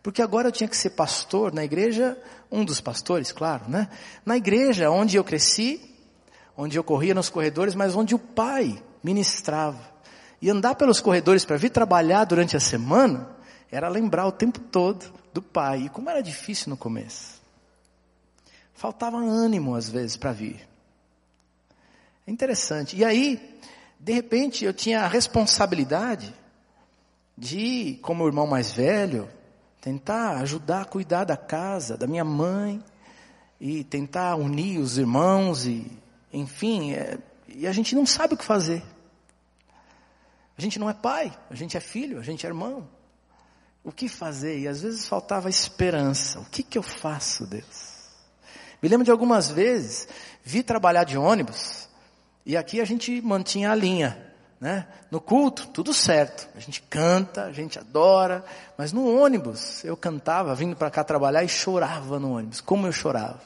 Porque 0.05 0.21
agora 0.21 0.49
eu 0.49 0.51
tinha 0.51 0.67
que 0.67 0.77
ser 0.77 0.91
pastor 0.91 1.51
na 1.51 1.65
igreja, 1.65 2.15
um 2.51 2.63
dos 2.63 2.79
pastores, 2.79 3.31
claro, 3.31 3.67
né? 3.67 3.89
Na 4.23 4.37
igreja 4.37 4.91
onde 4.91 5.17
eu 5.17 5.23
cresci, 5.23 5.81
onde 6.55 6.77
eu 6.77 6.83
corria 6.83 7.15
nos 7.15 7.27
corredores, 7.27 7.73
mas 7.73 7.95
onde 7.95 8.13
o 8.13 8.19
pai 8.19 8.79
ministrava. 9.03 9.81
E 10.39 10.47
andar 10.47 10.75
pelos 10.75 11.01
corredores 11.01 11.43
para 11.43 11.57
vir 11.57 11.71
trabalhar 11.71 12.23
durante 12.25 12.55
a 12.55 12.59
semana, 12.59 13.35
era 13.71 13.89
lembrar 13.89 14.27
o 14.27 14.31
tempo 14.31 14.59
todo 14.59 15.11
do 15.33 15.41
pai. 15.41 15.85
E 15.85 15.89
como 15.89 16.07
era 16.07 16.21
difícil 16.21 16.69
no 16.69 16.77
começo. 16.77 17.41
Faltava 18.75 19.17
ânimo 19.17 19.73
às 19.73 19.89
vezes 19.89 20.15
para 20.15 20.31
vir. 20.31 20.69
É 22.27 22.31
interessante. 22.31 22.95
E 22.95 23.03
aí, 23.03 23.59
de 23.99 24.13
repente, 24.13 24.65
eu 24.65 24.71
tinha 24.71 25.01
a 25.01 25.07
responsabilidade 25.07 26.31
de, 27.35 27.97
como 28.03 28.27
irmão 28.27 28.45
mais 28.45 28.71
velho, 28.71 29.27
tentar 29.85 30.39
ajudar 30.39 30.81
a 30.81 30.85
cuidar 30.85 31.25
da 31.25 31.37
casa, 31.37 31.95
da 31.95 32.07
minha 32.07 32.25
mãe, 32.25 32.83
e 33.61 33.83
tentar 33.83 34.35
unir 34.35 34.79
os 34.79 34.97
irmãos, 34.97 35.67
e, 35.67 35.85
enfim, 36.33 36.93
é, 36.93 37.19
e 37.47 37.67
a 37.67 37.71
gente 37.71 37.93
não 37.93 38.03
sabe 38.03 38.33
o 38.33 38.37
que 38.37 38.43
fazer. 38.43 38.81
A 40.57 40.61
gente 40.61 40.79
não 40.79 40.89
é 40.89 40.93
pai, 40.95 41.31
a 41.51 41.53
gente 41.53 41.77
é 41.77 41.79
filho, 41.79 42.17
a 42.17 42.23
gente 42.23 42.47
é 42.47 42.49
irmão. 42.49 42.89
O 43.83 43.91
que 43.91 44.09
fazer? 44.09 44.57
E 44.57 44.67
às 44.67 44.81
vezes 44.81 45.07
faltava 45.07 45.51
esperança. 45.51 46.39
O 46.39 46.45
que 46.45 46.63
que 46.63 46.79
eu 46.79 46.83
faço, 46.83 47.45
Deus? 47.45 48.09
Me 48.81 48.89
lembro 48.89 49.05
de 49.05 49.11
algumas 49.11 49.51
vezes, 49.51 50.07
vi 50.43 50.63
trabalhar 50.63 51.03
de 51.03 51.15
ônibus, 51.15 51.87
e 52.43 52.57
aqui 52.57 52.81
a 52.81 52.85
gente 52.85 53.21
mantinha 53.21 53.69
a 53.69 53.75
linha. 53.75 54.33
Né? 54.59 54.87
No 55.11 55.19
culto, 55.19 55.67
tudo 55.67 55.93
certo. 55.93 56.47
A 56.55 56.59
gente 56.59 56.81
canta, 56.83 57.43
a 57.43 57.51
gente 57.51 57.77
adora, 57.77 58.43
mas 58.77 58.93
no 58.93 59.21
ônibus 59.21 59.83
eu 59.83 59.97
cantava, 59.97 60.55
vindo 60.55 60.75
para 60.75 60.89
cá 60.89 61.03
trabalhar 61.03 61.43
e 61.43 61.47
chorava 61.47 62.19
no 62.19 62.37
ônibus. 62.37 62.61
Como 62.61 62.87
eu 62.87 62.91
chorava. 62.91 63.41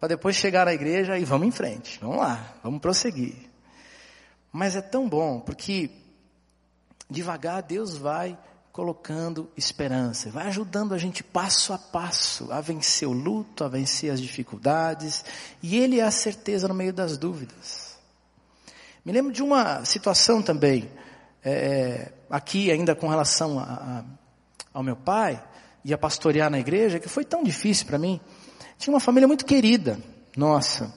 Para 0.00 0.08
depois 0.08 0.36
chegar 0.36 0.66
na 0.66 0.72
igreja 0.72 1.18
e 1.18 1.24
vamos 1.24 1.48
em 1.48 1.50
frente. 1.50 1.98
Vamos 2.00 2.18
lá, 2.18 2.54
vamos 2.62 2.80
prosseguir. 2.80 3.34
Mas 4.52 4.74
é 4.76 4.80
tão 4.80 5.08
bom, 5.08 5.40
porque 5.40 5.90
devagar 7.10 7.62
Deus 7.62 7.96
vai 7.96 8.38
colocando 8.72 9.50
esperança, 9.56 10.30
vai 10.30 10.46
ajudando 10.46 10.94
a 10.94 10.98
gente 10.98 11.24
passo 11.24 11.72
a 11.72 11.78
passo 11.78 12.52
a 12.52 12.60
vencer 12.60 13.08
o 13.08 13.12
luto, 13.12 13.64
a 13.64 13.68
vencer 13.68 14.12
as 14.12 14.20
dificuldades, 14.20 15.24
e 15.60 15.76
Ele 15.78 15.98
é 15.98 16.04
a 16.04 16.12
certeza 16.12 16.68
no 16.68 16.74
meio 16.74 16.92
das 16.92 17.18
dúvidas. 17.18 17.87
Me 19.08 19.14
lembro 19.14 19.32
de 19.32 19.42
uma 19.42 19.86
situação 19.86 20.42
também, 20.42 20.86
é, 21.42 21.50
é, 21.50 22.12
aqui 22.28 22.70
ainda 22.70 22.94
com 22.94 23.08
relação 23.08 23.58
a, 23.58 23.62
a, 23.62 24.04
ao 24.70 24.82
meu 24.82 24.96
pai, 24.96 25.42
e 25.82 25.94
a 25.94 25.96
pastorear 25.96 26.50
na 26.50 26.58
igreja, 26.58 27.00
que 27.00 27.08
foi 27.08 27.24
tão 27.24 27.42
difícil 27.42 27.86
para 27.86 27.96
mim. 27.96 28.20
Tinha 28.76 28.92
uma 28.92 29.00
família 29.00 29.26
muito 29.26 29.46
querida, 29.46 29.98
nossa. 30.36 30.94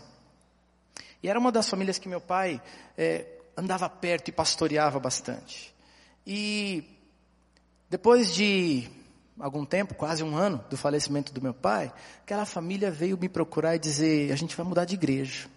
E 1.23 1.29
era 1.29 1.39
uma 1.39 1.53
das 1.53 1.69
famílias 1.69 1.97
que 1.97 2.09
meu 2.09 2.19
pai 2.19 2.61
é, 2.97 3.27
andava 3.55 3.87
perto 3.87 4.27
e 4.27 4.33
pastoreava 4.33 4.99
bastante. 4.99 5.73
E 6.27 6.83
depois 7.89 8.35
de 8.35 8.89
algum 9.39 9.63
tempo, 9.63 9.95
quase 9.95 10.21
um 10.21 10.35
ano 10.35 10.61
do 10.69 10.75
falecimento 10.75 11.31
do 11.31 11.41
meu 11.41 11.53
pai, 11.53 11.89
aquela 12.23 12.45
família 12.45 12.91
veio 12.91 13.17
me 13.17 13.29
procurar 13.29 13.77
e 13.77 13.79
dizer: 13.79 14.33
a 14.33 14.35
gente 14.35 14.53
vai 14.57 14.65
mudar 14.65 14.83
de 14.83 14.95
igreja. 14.95 15.47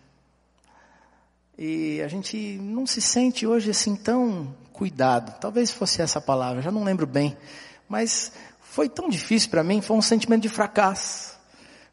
E 1.56 2.02
a 2.02 2.08
gente 2.08 2.58
não 2.60 2.86
se 2.86 3.00
sente 3.00 3.46
hoje 3.46 3.70
assim 3.70 3.94
tão 3.94 4.54
cuidado. 4.72 5.38
Talvez 5.38 5.70
fosse 5.70 6.02
essa 6.02 6.20
palavra, 6.20 6.60
já 6.60 6.70
não 6.70 6.84
lembro 6.84 7.06
bem. 7.06 7.36
Mas 7.88 8.32
foi 8.60 8.88
tão 8.88 9.08
difícil 9.08 9.50
para 9.50 9.62
mim, 9.62 9.80
foi 9.80 9.96
um 9.96 10.02
sentimento 10.02 10.42
de 10.42 10.48
fracasso. 10.48 11.38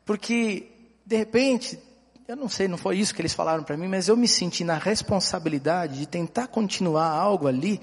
Porque, 0.04 0.68
de 1.06 1.16
repente, 1.16 1.80
eu 2.28 2.36
não 2.36 2.50
sei, 2.50 2.68
não 2.68 2.78
foi 2.78 2.98
isso 2.98 3.14
que 3.14 3.22
eles 3.22 3.34
falaram 3.34 3.64
para 3.64 3.78
mim, 3.78 3.88
mas 3.88 4.08
eu 4.08 4.18
me 4.18 4.28
senti 4.28 4.64
na 4.64 4.78
responsabilidade 4.78 6.00
de 6.00 6.06
tentar 6.08 6.48
continuar 6.48 7.10
algo 7.10 7.48
ali. 7.48 7.80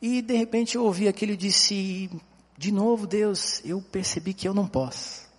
E, 0.00 0.22
de 0.22 0.34
repente, 0.34 0.76
eu 0.76 0.84
ouvi 0.84 1.06
aquilo 1.06 1.32
e 1.32 1.36
disse: 1.36 2.10
De 2.56 2.72
novo, 2.72 3.06
Deus, 3.06 3.60
eu 3.64 3.82
percebi 3.82 4.32
que 4.32 4.48
eu 4.48 4.54
não 4.54 4.66
posso. 4.66 5.29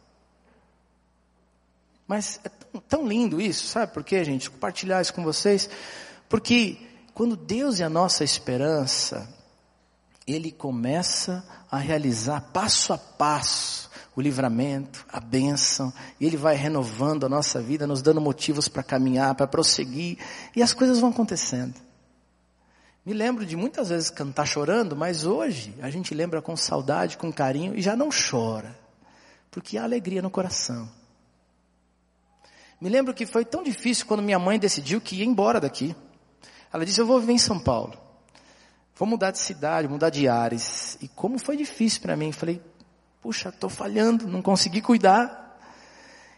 Mas 2.11 2.41
é 2.43 2.49
tão, 2.89 3.07
lindo 3.07 3.39
isso, 3.39 3.67
sabe 3.67 3.93
por 3.93 4.03
quê, 4.03 4.21
gente? 4.25 4.51
Compartilhar 4.51 5.01
isso 5.01 5.13
com 5.13 5.23
vocês. 5.23 5.69
Porque 6.27 6.77
quando 7.13 7.37
Deus 7.37 7.79
é 7.79 7.85
a 7.85 7.89
nossa 7.89 8.21
esperança, 8.21 9.33
Ele 10.27 10.51
começa 10.51 11.41
a 11.71 11.77
realizar 11.77 12.41
passo 12.51 12.91
a 12.91 12.97
passo 12.97 13.89
o 14.13 14.19
livramento, 14.19 15.05
a 15.07 15.21
bênção, 15.21 15.93
e 16.19 16.25
Ele 16.25 16.35
vai 16.35 16.53
renovando 16.53 17.25
a 17.25 17.29
nossa 17.29 17.61
vida, 17.61 17.87
nos 17.87 18.01
dando 18.01 18.19
motivos 18.19 18.67
para 18.67 18.83
caminhar, 18.83 19.33
para 19.33 19.47
prosseguir, 19.47 20.17
e 20.53 20.61
as 20.61 20.73
coisas 20.73 20.99
vão 20.99 21.11
acontecendo. 21.11 21.79
Me 23.05 23.13
lembro 23.13 23.45
de 23.45 23.55
muitas 23.55 23.87
vezes 23.87 24.09
cantar 24.09 24.45
chorando, 24.45 24.97
mas 24.97 25.23
hoje 25.23 25.73
a 25.81 25.89
gente 25.89 26.13
lembra 26.13 26.41
com 26.41 26.57
saudade, 26.57 27.17
com 27.17 27.31
carinho, 27.31 27.73
e 27.73 27.81
já 27.81 27.95
não 27.95 28.09
chora, 28.09 28.77
porque 29.49 29.77
há 29.77 29.83
alegria 29.85 30.21
no 30.21 30.29
coração. 30.29 30.99
Me 32.81 32.89
lembro 32.89 33.13
que 33.13 33.27
foi 33.27 33.45
tão 33.45 33.61
difícil 33.61 34.07
quando 34.07 34.23
minha 34.23 34.39
mãe 34.39 34.57
decidiu 34.57 34.99
que 34.99 35.17
ia 35.17 35.23
embora 35.23 35.61
daqui. 35.61 35.95
Ela 36.73 36.83
disse: 36.83 36.99
Eu 36.99 37.05
vou 37.05 37.19
viver 37.19 37.33
em 37.33 37.37
São 37.37 37.59
Paulo. 37.59 37.93
Vou 38.95 39.07
mudar 39.07 39.29
de 39.29 39.37
cidade, 39.37 39.87
mudar 39.87 40.09
de 40.09 40.27
ares. 40.27 40.97
E 40.99 41.07
como 41.07 41.37
foi 41.37 41.55
difícil 41.55 42.01
para 42.01 42.15
mim. 42.17 42.31
Falei: 42.31 42.59
Puxa, 43.21 43.49
estou 43.49 43.69
falhando, 43.69 44.27
não 44.27 44.41
consegui 44.41 44.81
cuidar. 44.81 45.39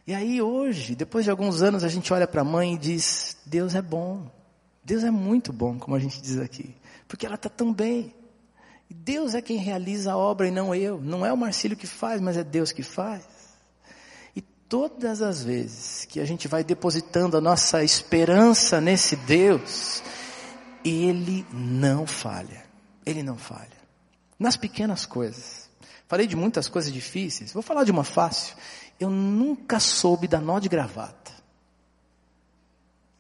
E 0.05 0.13
aí 0.13 0.41
hoje, 0.41 0.95
depois 0.95 1.23
de 1.23 1.31
alguns 1.31 1.61
anos, 1.61 1.81
a 1.81 1.87
gente 1.87 2.11
olha 2.13 2.27
para 2.27 2.41
a 2.41 2.45
mãe 2.45 2.73
e 2.73 2.77
diz: 2.77 3.37
Deus 3.45 3.73
é 3.73 3.81
bom. 3.81 4.29
Deus 4.83 5.05
é 5.05 5.11
muito 5.11 5.53
bom, 5.53 5.79
como 5.79 5.95
a 5.95 5.99
gente 5.99 6.21
diz 6.21 6.37
aqui. 6.39 6.75
Porque 7.07 7.25
ela 7.25 7.35
está 7.35 7.47
tão 7.47 7.71
bem. 7.73 8.13
Deus 8.89 9.33
é 9.33 9.41
quem 9.41 9.55
realiza 9.55 10.11
a 10.11 10.17
obra 10.17 10.45
e 10.45 10.51
não 10.51 10.75
eu. 10.75 10.99
Não 10.99 11.25
é 11.25 11.31
o 11.31 11.37
Marcílio 11.37 11.77
que 11.77 11.87
faz, 11.87 12.19
mas 12.19 12.35
é 12.35 12.43
Deus 12.43 12.73
que 12.73 12.83
faz 12.83 13.32
todas 14.73 15.21
as 15.21 15.43
vezes 15.43 16.05
que 16.05 16.19
a 16.19 16.25
gente 16.25 16.47
vai 16.47 16.63
depositando 16.63 17.37
a 17.37 17.41
nossa 17.41 17.83
esperança 17.83 18.81
nesse 18.81 19.15
Deus, 19.15 20.01
Ele 20.83 21.45
não 21.53 22.07
falha. 22.07 22.65
Ele 23.05 23.21
não 23.21 23.37
falha. 23.37 23.77
Nas 24.39 24.57
pequenas 24.57 25.05
coisas. 25.05 25.69
Falei 26.07 26.25
de 26.25 26.35
muitas 26.35 26.67
coisas 26.67 26.91
difíceis. 26.91 27.53
Vou 27.53 27.61
falar 27.61 27.83
de 27.83 27.91
uma 27.91 28.03
fácil. 28.03 28.57
Eu 28.99 29.11
nunca 29.11 29.79
soube 29.79 30.27
dar 30.27 30.41
nó 30.41 30.57
de 30.57 30.69
gravata. 30.69 31.31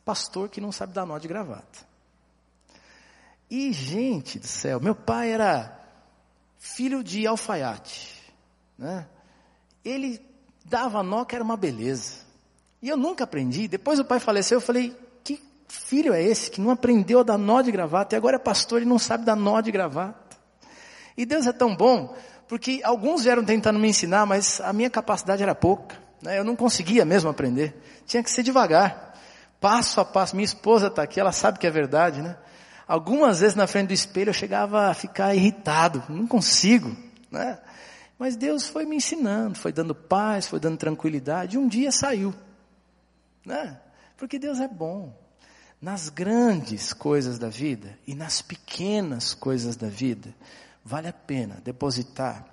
Pastor 0.03 0.49
que 0.49 0.59
não 0.59 0.71
sabe 0.71 0.91
dar 0.91 1.05
nó 1.05 1.19
de 1.19 1.27
gravata. 1.27 1.85
E, 3.47 3.71
gente 3.71 4.39
do 4.39 4.47
céu, 4.47 4.79
meu 4.79 4.95
pai 4.95 5.31
era 5.31 5.79
filho 6.57 7.03
de 7.03 7.27
alfaiate. 7.27 8.11
Né? 8.75 9.07
Ele 9.85 10.32
dava 10.63 11.03
nó 11.03 11.25
que 11.25 11.35
era 11.35 11.43
uma 11.43 11.57
beleza. 11.57 12.23
E 12.81 12.89
eu 12.89 12.97
nunca 12.97 13.23
aprendi. 13.23 13.67
Depois 13.67 13.99
o 13.99 14.05
pai 14.05 14.19
faleceu, 14.19 14.57
eu 14.57 14.61
falei, 14.61 14.95
que 15.23 15.41
filho 15.67 16.13
é 16.13 16.21
esse 16.21 16.51
que 16.51 16.59
não 16.59 16.71
aprendeu 16.71 17.19
a 17.19 17.23
dar 17.23 17.37
nó 17.37 17.61
de 17.61 17.71
gravata 17.71 18.15
e 18.15 18.17
agora 18.17 18.35
é 18.35 18.39
pastor 18.39 18.81
e 18.81 18.85
não 18.85 18.99
sabe 18.99 19.25
dar 19.25 19.35
nó 19.35 19.61
de 19.61 19.71
gravata? 19.71 20.37
E 21.15 21.25
Deus 21.25 21.45
é 21.47 21.53
tão 21.53 21.75
bom, 21.75 22.15
porque 22.47 22.81
alguns 22.83 23.23
vieram 23.23 23.43
tentando 23.43 23.79
me 23.79 23.87
ensinar, 23.87 24.25
mas 24.25 24.59
a 24.61 24.73
minha 24.73 24.89
capacidade 24.89 25.43
era 25.43 25.55
pouca. 25.55 25.95
Né? 26.21 26.39
Eu 26.39 26.43
não 26.43 26.55
conseguia 26.55 27.05
mesmo 27.05 27.29
aprender. 27.29 27.75
Tinha 28.05 28.23
que 28.23 28.31
ser 28.31 28.43
devagar. 28.43 29.13
Passo 29.59 30.01
a 30.01 30.05
passo. 30.05 30.35
Minha 30.35 30.45
esposa 30.45 30.87
está 30.87 31.03
aqui, 31.03 31.19
ela 31.19 31.31
sabe 31.31 31.59
que 31.59 31.67
é 31.67 31.71
verdade, 31.71 32.21
né? 32.21 32.35
Algumas 32.85 33.39
vezes 33.39 33.55
na 33.55 33.65
frente 33.65 33.87
do 33.87 33.93
espelho 33.93 34.29
eu 34.29 34.33
chegava 34.33 34.89
a 34.89 34.93
ficar 34.93 35.33
irritado. 35.33 36.03
Não 36.09 36.27
consigo, 36.27 36.95
né? 37.31 37.57
Mas 38.17 38.35
Deus 38.35 38.67
foi 38.67 38.85
me 38.85 38.97
ensinando, 38.97 39.57
foi 39.57 39.71
dando 39.71 39.95
paz, 39.95 40.47
foi 40.47 40.59
dando 40.59 40.77
tranquilidade, 40.77 41.55
e 41.55 41.59
um 41.59 41.67
dia 41.67 41.91
saiu. 41.91 42.33
Né? 43.45 43.79
Porque 44.17 44.39
Deus 44.39 44.59
é 44.59 44.67
bom. 44.67 45.13
Nas 45.81 46.07
grandes 46.07 46.93
coisas 46.93 47.37
da 47.37 47.49
vida 47.49 47.97
e 48.07 48.15
nas 48.15 48.41
pequenas 48.41 49.33
coisas 49.33 49.75
da 49.75 49.89
vida, 49.89 50.33
vale 50.83 51.07
a 51.09 51.13
pena 51.13 51.59
depositar 51.63 52.45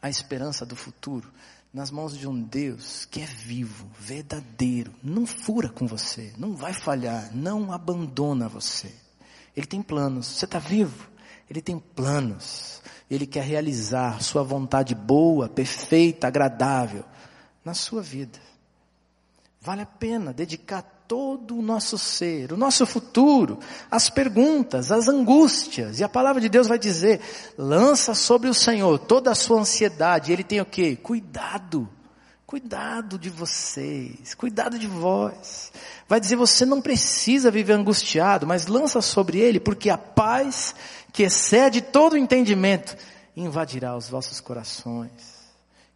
a 0.00 0.08
esperança 0.08 0.64
do 0.64 0.76
futuro 0.76 1.32
nas 1.72 1.90
mãos 1.90 2.16
de 2.16 2.28
um 2.28 2.40
Deus 2.40 3.04
que 3.04 3.20
é 3.20 3.26
vivo, 3.26 3.90
verdadeiro, 3.98 4.94
não 5.02 5.26
fura 5.26 5.68
com 5.68 5.86
você, 5.86 6.32
não 6.38 6.54
vai 6.54 6.72
falhar, 6.72 7.34
não 7.34 7.72
abandona 7.72 8.48
você. 8.48 8.94
Ele 9.56 9.66
tem 9.66 9.82
planos. 9.82 10.26
Você 10.26 10.44
está 10.44 10.58
vivo? 10.58 11.08
Ele 11.48 11.60
tem 11.60 11.78
planos. 11.78 12.82
Ele 13.10 13.26
quer 13.26 13.44
realizar 13.44 14.20
sua 14.22 14.42
vontade 14.42 14.94
boa, 14.94 15.48
perfeita, 15.48 16.26
agradável 16.26 17.04
na 17.64 17.72
sua 17.72 18.02
vida. 18.02 18.38
Vale 19.60 19.82
a 19.82 19.86
pena 19.86 20.32
dedicar 20.32 20.82
todo 21.08 21.56
o 21.56 21.62
nosso 21.62 21.96
ser, 21.98 22.52
o 22.52 22.56
nosso 22.56 22.84
futuro, 22.84 23.58
as 23.90 24.10
perguntas, 24.10 24.90
as 24.90 25.08
angústias. 25.08 26.00
E 26.00 26.04
a 26.04 26.08
palavra 26.08 26.40
de 26.40 26.48
Deus 26.48 26.68
vai 26.68 26.78
dizer: 26.78 27.20
lança 27.56 28.14
sobre 28.14 28.48
o 28.48 28.54
Senhor 28.54 28.98
toda 28.98 29.30
a 29.30 29.34
sua 29.34 29.60
ansiedade. 29.60 30.32
Ele 30.32 30.44
tem 30.44 30.60
o 30.60 30.66
que? 30.66 30.96
Cuidado. 30.96 31.88
Cuidado 32.46 33.18
de 33.18 33.28
vocês, 33.28 34.32
cuidado 34.34 34.78
de 34.78 34.86
vós. 34.86 35.72
Vai 36.08 36.20
dizer, 36.20 36.36
você 36.36 36.64
não 36.64 36.80
precisa 36.80 37.50
viver 37.50 37.72
angustiado, 37.72 38.46
mas 38.46 38.68
lança 38.68 39.00
sobre 39.02 39.40
ele, 39.40 39.58
porque 39.58 39.90
a 39.90 39.98
paz 39.98 40.72
que 41.12 41.24
excede 41.24 41.80
todo 41.80 42.16
entendimento, 42.16 42.96
invadirá 43.36 43.96
os 43.96 44.08
vossos 44.08 44.40
corações. 44.40 45.10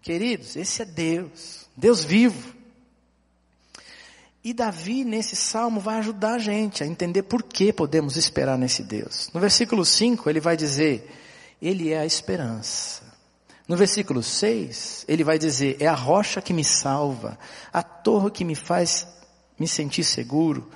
Queridos, 0.03 0.57
esse 0.57 0.83
é 0.83 0.85
Deus, 0.85 1.69
Deus 1.77 2.03
vivo. 2.03 2.53
E 4.43 4.53
Davi, 4.53 5.05
nesse 5.05 5.37
salmo, 5.37 5.79
vai 5.79 5.99
ajudar 5.99 6.35
a 6.35 6.39
gente 6.39 6.83
a 6.83 6.87
entender 6.87 7.23
por 7.23 7.45
que 7.45 7.73
podemos 7.73 8.17
esperar 8.17 8.59
nesse 8.59 8.83
Deus. 8.83 9.31
No 9.33 9.39
versículo 9.39 9.85
5, 9.85 10.29
ele 10.29 10.41
vai 10.41 10.57
dizer, 10.57 11.09
Ele 11.63 11.93
é 11.93 12.01
a 12.01 12.07
esperança. 12.07 13.10
No 13.71 13.77
versículo 13.77 14.21
6, 14.21 15.05
ele 15.07 15.23
vai 15.23 15.39
dizer, 15.39 15.77
é 15.79 15.87
a 15.87 15.95
rocha 15.95 16.43
que 16.43 16.53
me 16.53 16.65
salva, 16.65 17.39
a 17.73 17.85
torre 17.85 18.33
que 18.33 18.45
me 18.45 18.57
faz 18.57 19.07
me 19.57 19.69
sentir 19.69 20.03
seguro. 20.03 20.69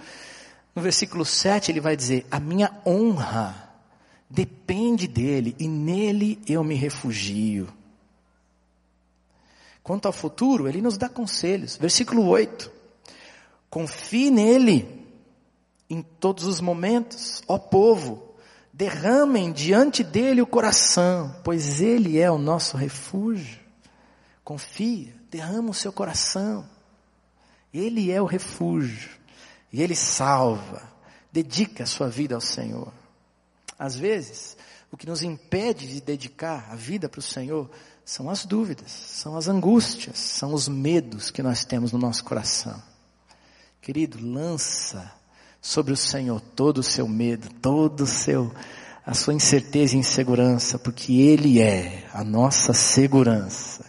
No 0.72 0.80
versículo 0.80 1.24
7, 1.24 1.72
ele 1.72 1.80
vai 1.80 1.96
dizer, 1.96 2.24
a 2.30 2.38
minha 2.38 2.70
honra 2.86 3.68
depende 4.30 5.08
dele 5.08 5.56
e 5.58 5.66
nele 5.66 6.40
eu 6.46 6.62
me 6.62 6.76
refugio. 6.76 7.66
Quanto 9.82 10.06
ao 10.06 10.12
futuro, 10.12 10.68
ele 10.68 10.80
nos 10.80 10.96
dá 10.96 11.08
conselhos. 11.08 11.76
Versículo 11.76 12.24
8. 12.28 12.70
Confie 13.68 14.30
nele 14.30 15.04
em 15.90 16.00
todos 16.00 16.44
os 16.44 16.60
momentos, 16.60 17.42
ó 17.48 17.58
povo, 17.58 18.33
derramem 18.74 19.52
diante 19.52 20.02
dele 20.02 20.42
o 20.42 20.46
coração, 20.46 21.34
pois 21.44 21.80
ele 21.80 22.18
é 22.18 22.28
o 22.28 22.36
nosso 22.36 22.76
refúgio. 22.76 23.60
Confia, 24.42 25.14
derrama 25.30 25.70
o 25.70 25.74
seu 25.74 25.92
coração. 25.92 26.68
Ele 27.72 28.10
é 28.10 28.20
o 28.20 28.26
refúgio 28.26 29.10
e 29.72 29.80
ele 29.80 29.94
salva. 29.94 30.82
Dedica 31.32 31.84
a 31.84 31.86
sua 31.86 32.08
vida 32.08 32.34
ao 32.34 32.40
Senhor. 32.40 32.92
Às 33.78 33.96
vezes, 33.96 34.56
o 34.90 34.96
que 34.96 35.06
nos 35.06 35.22
impede 35.22 35.86
de 35.86 36.00
dedicar 36.00 36.68
a 36.70 36.74
vida 36.74 37.08
para 37.08 37.20
o 37.20 37.22
Senhor 37.22 37.70
são 38.04 38.28
as 38.28 38.44
dúvidas, 38.44 38.90
são 38.90 39.36
as 39.36 39.46
angústias, 39.48 40.18
são 40.18 40.52
os 40.52 40.68
medos 40.68 41.30
que 41.30 41.42
nós 41.42 41.64
temos 41.64 41.92
no 41.92 41.98
nosso 41.98 42.24
coração. 42.24 42.82
Querido, 43.80 44.18
lança 44.20 45.12
sobre 45.64 45.94
o 45.94 45.96
Senhor 45.96 46.42
todo 46.42 46.78
o 46.78 46.82
seu 46.82 47.08
medo, 47.08 47.48
todo 47.62 48.02
o 48.02 48.06
seu 48.06 48.52
a 49.06 49.14
sua 49.14 49.32
incerteza 49.32 49.96
e 49.96 49.98
insegurança, 49.98 50.78
porque 50.78 51.20
ele 51.20 51.60
é 51.60 52.06
a 52.12 52.22
nossa 52.22 52.72
segurança. 52.72 53.84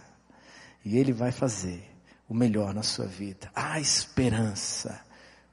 E 0.84 0.98
ele 0.98 1.14
vai 1.14 1.32
fazer 1.32 1.84
o 2.28 2.34
melhor 2.34 2.74
na 2.74 2.84
sua 2.84 3.06
vida. 3.06 3.50
Há 3.56 3.80
esperança. 3.80 5.00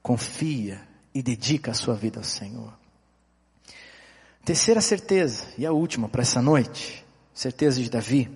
Confia 0.02 0.80
e 1.14 1.22
dedica 1.22 1.70
a 1.70 1.74
sua 1.74 1.94
vida 1.94 2.18
ao 2.18 2.24
Senhor. 2.24 2.72
Terceira 4.44 4.80
certeza, 4.80 5.46
e 5.56 5.64
a 5.64 5.72
última 5.72 6.08
para 6.08 6.22
essa 6.22 6.42
noite, 6.42 7.04
certeza 7.32 7.80
de 7.80 7.88
Davi, 7.88 8.28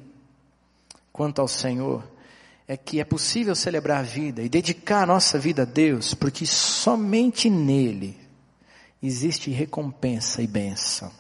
quanto 1.13 1.41
ao 1.41 1.49
Senhor, 1.49 2.09
é 2.69 2.77
que 2.77 3.01
é 3.01 3.05
possível 3.05 3.55
celebrar 3.55 4.01
a 4.01 4.03
vida 4.03 4.43
e 4.43 4.49
dedicar 4.49 5.03
a 5.03 5.07
nossa 5.07 5.39
vida 5.39 5.63
a 5.63 5.65
Deus, 5.65 6.15
porque 6.15 6.45
somente 6.45 7.49
nele 7.49 8.19
existe 9.03 9.51
recompensa 9.51 10.43
e 10.43 10.47
bênção. 10.47 11.11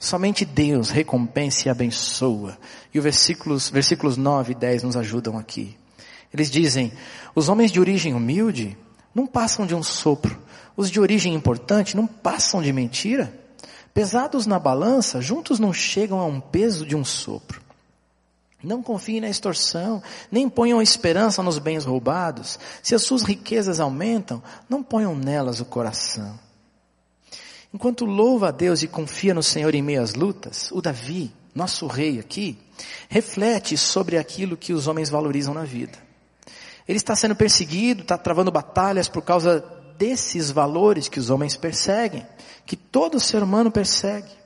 Somente 0.00 0.44
Deus 0.44 0.90
recompensa 0.90 1.68
e 1.68 1.70
abençoa. 1.70 2.58
E 2.92 2.98
os 2.98 3.04
versículos, 3.04 3.68
versículos 3.68 4.16
9 4.16 4.52
e 4.52 4.54
10 4.54 4.82
nos 4.82 4.96
ajudam 4.96 5.38
aqui. 5.38 5.76
Eles 6.32 6.50
dizem, 6.50 6.92
os 7.34 7.48
homens 7.48 7.70
de 7.70 7.78
origem 7.78 8.14
humilde 8.14 8.76
não 9.14 9.26
passam 9.26 9.66
de 9.66 9.74
um 9.74 9.82
sopro. 9.82 10.36
Os 10.76 10.90
de 10.90 10.98
origem 10.98 11.34
importante 11.34 11.96
não 11.96 12.06
passam 12.06 12.62
de 12.62 12.72
mentira. 12.72 13.32
Pesados 13.92 14.46
na 14.46 14.58
balança, 14.58 15.20
juntos 15.20 15.58
não 15.58 15.72
chegam 15.72 16.18
a 16.18 16.24
um 16.24 16.40
peso 16.40 16.86
de 16.86 16.96
um 16.96 17.04
sopro. 17.04 17.60
Não 18.62 18.82
confiem 18.82 19.20
na 19.20 19.28
extorsão, 19.28 20.02
nem 20.30 20.48
ponham 20.48 20.82
esperança 20.82 21.42
nos 21.42 21.58
bens 21.58 21.84
roubados. 21.84 22.58
Se 22.82 22.94
as 22.94 23.02
suas 23.02 23.22
riquezas 23.22 23.80
aumentam, 23.80 24.42
não 24.68 24.82
ponham 24.82 25.14
nelas 25.14 25.60
o 25.60 25.64
coração. 25.64 26.38
Enquanto 27.72 28.04
louva 28.04 28.48
a 28.48 28.50
Deus 28.50 28.82
e 28.82 28.88
confia 28.88 29.32
no 29.32 29.42
Senhor 29.42 29.74
em 29.74 29.82
meio 29.82 30.02
às 30.02 30.14
lutas, 30.14 30.70
o 30.72 30.82
Davi, 30.82 31.32
nosso 31.54 31.86
rei 31.86 32.18
aqui, 32.18 32.58
reflete 33.08 33.76
sobre 33.78 34.18
aquilo 34.18 34.56
que 34.56 34.72
os 34.72 34.86
homens 34.86 35.08
valorizam 35.08 35.54
na 35.54 35.64
vida. 35.64 35.98
Ele 36.86 36.98
está 36.98 37.14
sendo 37.14 37.36
perseguido, 37.36 38.02
está 38.02 38.18
travando 38.18 38.50
batalhas 38.50 39.08
por 39.08 39.22
causa 39.22 39.64
desses 39.96 40.50
valores 40.50 41.08
que 41.08 41.20
os 41.20 41.30
homens 41.30 41.56
perseguem, 41.56 42.26
que 42.66 42.76
todo 42.76 43.20
ser 43.20 43.42
humano 43.42 43.70
persegue. 43.70 44.39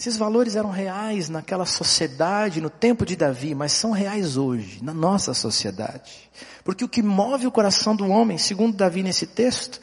Esses 0.00 0.16
valores 0.16 0.56
eram 0.56 0.70
reais 0.70 1.28
naquela 1.28 1.66
sociedade, 1.66 2.58
no 2.58 2.70
tempo 2.70 3.04
de 3.04 3.14
Davi, 3.14 3.54
mas 3.54 3.72
são 3.72 3.90
reais 3.90 4.38
hoje, 4.38 4.82
na 4.82 4.94
nossa 4.94 5.34
sociedade. 5.34 6.30
Porque 6.64 6.82
o 6.82 6.88
que 6.88 7.02
move 7.02 7.46
o 7.46 7.52
coração 7.52 7.94
do 7.94 8.08
homem, 8.08 8.38
segundo 8.38 8.74
Davi 8.74 9.02
nesse 9.02 9.26
texto, 9.26 9.78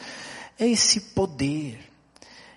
é 0.58 0.67
esse 0.67 0.99
poder. 1.13 1.77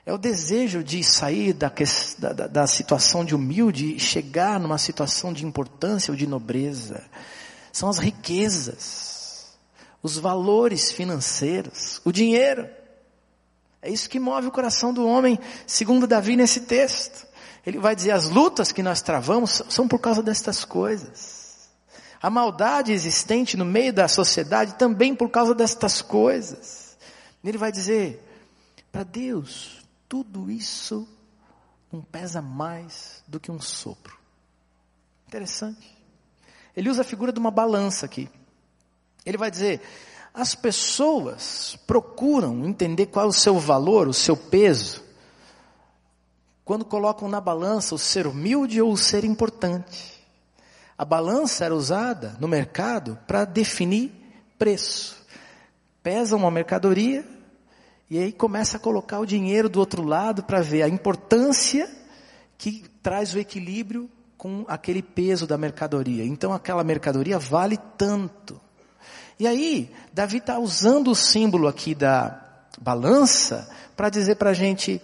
É 0.06 0.12
o 0.14 0.16
desejo 0.16 0.82
de 0.82 1.04
sair 1.04 1.52
da, 1.52 1.70
da, 2.18 2.46
da 2.46 2.66
situação 2.66 3.26
de 3.26 3.34
humilde 3.34 3.94
e 3.94 4.00
chegar 4.00 4.58
numa 4.58 4.78
situação 4.78 5.30
de 5.30 5.44
importância 5.44 6.10
ou 6.10 6.16
de 6.16 6.26
nobreza. 6.26 7.04
São 7.70 7.90
as 7.90 7.98
riquezas, 7.98 9.48
os 10.02 10.16
valores 10.16 10.90
financeiros, 10.90 12.00
o 12.06 12.10
dinheiro. 12.10 12.66
É 13.82 13.90
isso 13.90 14.08
que 14.08 14.18
move 14.18 14.46
o 14.46 14.50
coração 14.50 14.94
do 14.94 15.06
homem, 15.06 15.38
segundo 15.66 16.06
Davi 16.06 16.36
nesse 16.36 16.60
texto. 16.60 17.28
Ele 17.64 17.78
vai 17.78 17.94
dizer: 17.94 18.12
as 18.12 18.28
lutas 18.28 18.72
que 18.72 18.82
nós 18.82 19.02
travamos 19.02 19.62
são 19.68 19.86
por 19.86 19.98
causa 19.98 20.22
destas 20.22 20.64
coisas. 20.64 21.68
A 22.22 22.28
maldade 22.28 22.92
existente 22.92 23.56
no 23.56 23.64
meio 23.64 23.92
da 23.92 24.06
sociedade 24.06 24.74
também 24.74 25.14
por 25.14 25.30
causa 25.30 25.54
destas 25.54 26.02
coisas. 26.02 26.96
Ele 27.42 27.58
vai 27.58 27.72
dizer: 27.72 28.22
para 28.92 29.02
Deus, 29.02 29.82
tudo 30.08 30.50
isso 30.50 31.08
não 31.92 32.02
pesa 32.02 32.42
mais 32.42 33.22
do 33.26 33.40
que 33.40 33.50
um 33.50 33.60
sopro. 33.60 34.18
Interessante. 35.26 35.96
Ele 36.76 36.88
usa 36.88 37.02
a 37.02 37.04
figura 37.04 37.32
de 37.32 37.38
uma 37.38 37.50
balança 37.50 38.06
aqui. 38.06 38.28
Ele 39.24 39.38
vai 39.38 39.50
dizer: 39.50 39.80
as 40.32 40.54
pessoas 40.54 41.78
procuram 41.86 42.64
entender 42.64 43.06
qual 43.06 43.26
é 43.26 43.28
o 43.28 43.32
seu 43.32 43.58
valor, 43.58 44.08
o 44.08 44.14
seu 44.14 44.36
peso, 44.36 45.02
quando 46.70 46.84
colocam 46.84 47.28
na 47.28 47.40
balança 47.40 47.96
o 47.96 47.98
ser 47.98 48.28
humilde 48.28 48.80
ou 48.80 48.92
o 48.92 48.96
ser 48.96 49.24
importante. 49.24 50.24
A 50.96 51.04
balança 51.04 51.64
era 51.64 51.74
usada 51.74 52.36
no 52.38 52.46
mercado 52.46 53.18
para 53.26 53.44
definir 53.44 54.12
preço. 54.56 55.16
Pesa 56.00 56.36
uma 56.36 56.48
mercadoria 56.48 57.26
e 58.08 58.18
aí 58.18 58.30
começa 58.30 58.76
a 58.76 58.80
colocar 58.80 59.18
o 59.18 59.26
dinheiro 59.26 59.68
do 59.68 59.80
outro 59.80 60.04
lado 60.04 60.44
para 60.44 60.60
ver 60.60 60.82
a 60.82 60.88
importância 60.88 61.90
que 62.56 62.84
traz 63.02 63.34
o 63.34 63.40
equilíbrio 63.40 64.08
com 64.38 64.64
aquele 64.68 65.02
peso 65.02 65.48
da 65.48 65.58
mercadoria. 65.58 66.24
Então 66.24 66.52
aquela 66.52 66.84
mercadoria 66.84 67.36
vale 67.36 67.78
tanto. 67.98 68.60
E 69.40 69.48
aí, 69.48 69.92
Davi 70.12 70.36
está 70.36 70.56
usando 70.60 71.10
o 71.10 71.16
símbolo 71.16 71.66
aqui 71.66 71.96
da 71.96 72.40
balança 72.80 73.68
para 73.96 74.08
dizer 74.08 74.36
para 74.36 74.50
a 74.50 74.54
gente, 74.54 75.02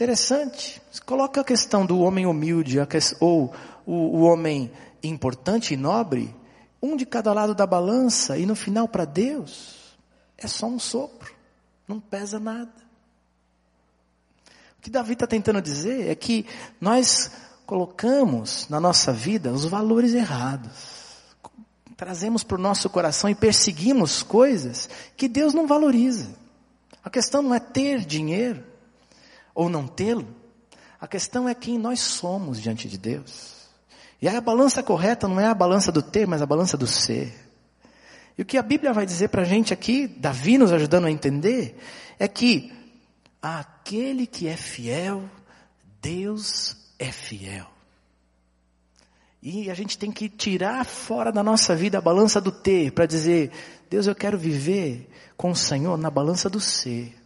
Interessante. 0.00 0.80
Coloca 1.04 1.42
a 1.42 1.44
questão 1.44 1.84
do 1.84 1.98
homem 1.98 2.24
humilde 2.24 2.78
ou 3.20 3.54
o, 3.84 4.22
homem 4.22 4.72
importante 5.02 5.74
e 5.74 5.76
nobre, 5.76 6.34
um 6.80 6.96
de 6.96 7.04
cada 7.04 7.34
lado 7.34 7.54
da 7.54 7.66
balança, 7.66 8.38
e 8.38 8.46
no 8.46 8.56
final 8.56 8.88
para 8.88 9.04
Deus 9.04 9.98
é 10.38 10.46
só 10.46 10.66
um 10.68 10.78
sopro, 10.78 11.34
não 11.86 12.00
pesa 12.00 12.40
nada. 12.40 12.72
O 14.78 14.80
que 14.80 14.88
Davi 14.88 15.12
está 15.12 15.26
tentando 15.26 15.60
dizer 15.60 16.08
é 16.08 16.14
que 16.14 16.46
nós 16.80 17.30
colocamos 17.66 18.70
na 18.70 18.80
nossa 18.80 19.12
vida 19.12 19.52
os 19.52 19.66
valores 19.66 20.14
errados, 20.14 21.18
trazemos 21.94 22.42
para 22.42 22.56
o 22.56 22.62
nosso 22.62 22.88
coração 22.88 23.28
e 23.28 23.34
perseguimos 23.34 24.22
coisas 24.22 24.88
que 25.14 25.28
Deus 25.28 25.52
não 25.52 25.66
valoriza. 25.66 26.30
A 27.04 27.10
questão 27.10 27.42
não 27.42 27.54
é 27.54 27.60
ter 27.60 28.00
dinheiro, 28.06 28.69
ou 29.60 29.68
não 29.68 29.86
tê-lo, 29.86 30.26
a 30.98 31.06
questão 31.06 31.46
é 31.46 31.54
quem 31.54 31.78
nós 31.78 32.00
somos 32.00 32.58
diante 32.58 32.88
de 32.88 32.96
Deus. 32.96 33.68
E 34.22 34.26
a 34.26 34.40
balança 34.40 34.82
correta 34.82 35.28
não 35.28 35.38
é 35.38 35.44
a 35.44 35.52
balança 35.52 35.92
do 35.92 36.00
ter, 36.00 36.26
mas 36.26 36.40
a 36.40 36.46
balança 36.46 36.78
do 36.78 36.86
ser. 36.86 37.30
E 38.38 38.40
o 38.40 38.44
que 38.46 38.56
a 38.56 38.62
Bíblia 38.62 38.90
vai 38.94 39.04
dizer 39.04 39.28
para 39.28 39.42
a 39.42 39.44
gente 39.44 39.70
aqui, 39.74 40.06
Davi 40.08 40.56
nos 40.56 40.72
ajudando 40.72 41.04
a 41.04 41.10
entender, 41.10 41.78
é 42.18 42.26
que 42.26 42.72
aquele 43.42 44.26
que 44.26 44.48
é 44.48 44.56
fiel, 44.56 45.28
Deus 46.00 46.74
é 46.98 47.12
fiel. 47.12 47.66
E 49.42 49.70
a 49.70 49.74
gente 49.74 49.98
tem 49.98 50.10
que 50.10 50.30
tirar 50.30 50.86
fora 50.86 51.30
da 51.30 51.42
nossa 51.42 51.76
vida 51.76 51.98
a 51.98 52.02
balança 52.02 52.40
do 52.40 52.50
ter, 52.50 52.92
para 52.92 53.04
dizer, 53.04 53.50
Deus, 53.90 54.06
eu 54.06 54.14
quero 54.14 54.38
viver 54.38 55.06
com 55.36 55.50
o 55.50 55.56
Senhor 55.56 55.98
na 55.98 56.08
balança 56.08 56.48
do 56.48 56.60
ser. 56.60 57.19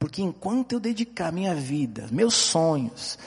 Porque 0.00 0.22
enquanto 0.22 0.72
eu 0.72 0.80
dedicar 0.80 1.30
minha 1.30 1.54
vida, 1.54 2.08
meus 2.10 2.32
sonhos, 2.32 3.18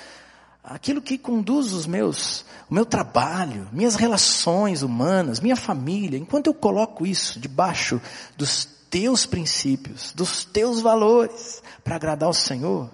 aquilo 0.63 1.03
que 1.03 1.19
conduz 1.19 1.71
os 1.71 1.85
meus, 1.85 2.43
o 2.67 2.73
meu 2.73 2.83
trabalho, 2.83 3.69
minhas 3.71 3.93
relações 3.93 4.81
humanas, 4.81 5.39
minha 5.39 5.55
família, 5.55 6.17
enquanto 6.17 6.47
eu 6.47 6.53
coloco 6.53 7.05
isso 7.05 7.39
debaixo 7.39 8.01
dos 8.35 8.65
teus 8.89 9.23
princípios, 9.23 10.11
dos 10.13 10.45
teus 10.45 10.81
valores, 10.81 11.61
para 11.83 11.95
agradar 11.95 12.25
ao 12.25 12.33
Senhor, 12.33 12.89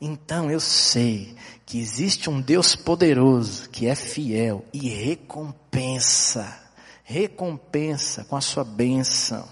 então 0.00 0.48
eu 0.48 0.60
sei 0.60 1.34
que 1.66 1.80
existe 1.80 2.30
um 2.30 2.40
Deus 2.40 2.76
poderoso 2.76 3.68
que 3.68 3.88
é 3.88 3.96
fiel 3.96 4.64
e 4.72 4.88
recompensa, 4.88 6.56
recompensa 7.02 8.22
com 8.22 8.36
a 8.36 8.40
sua 8.40 8.62
bênção. 8.62 9.44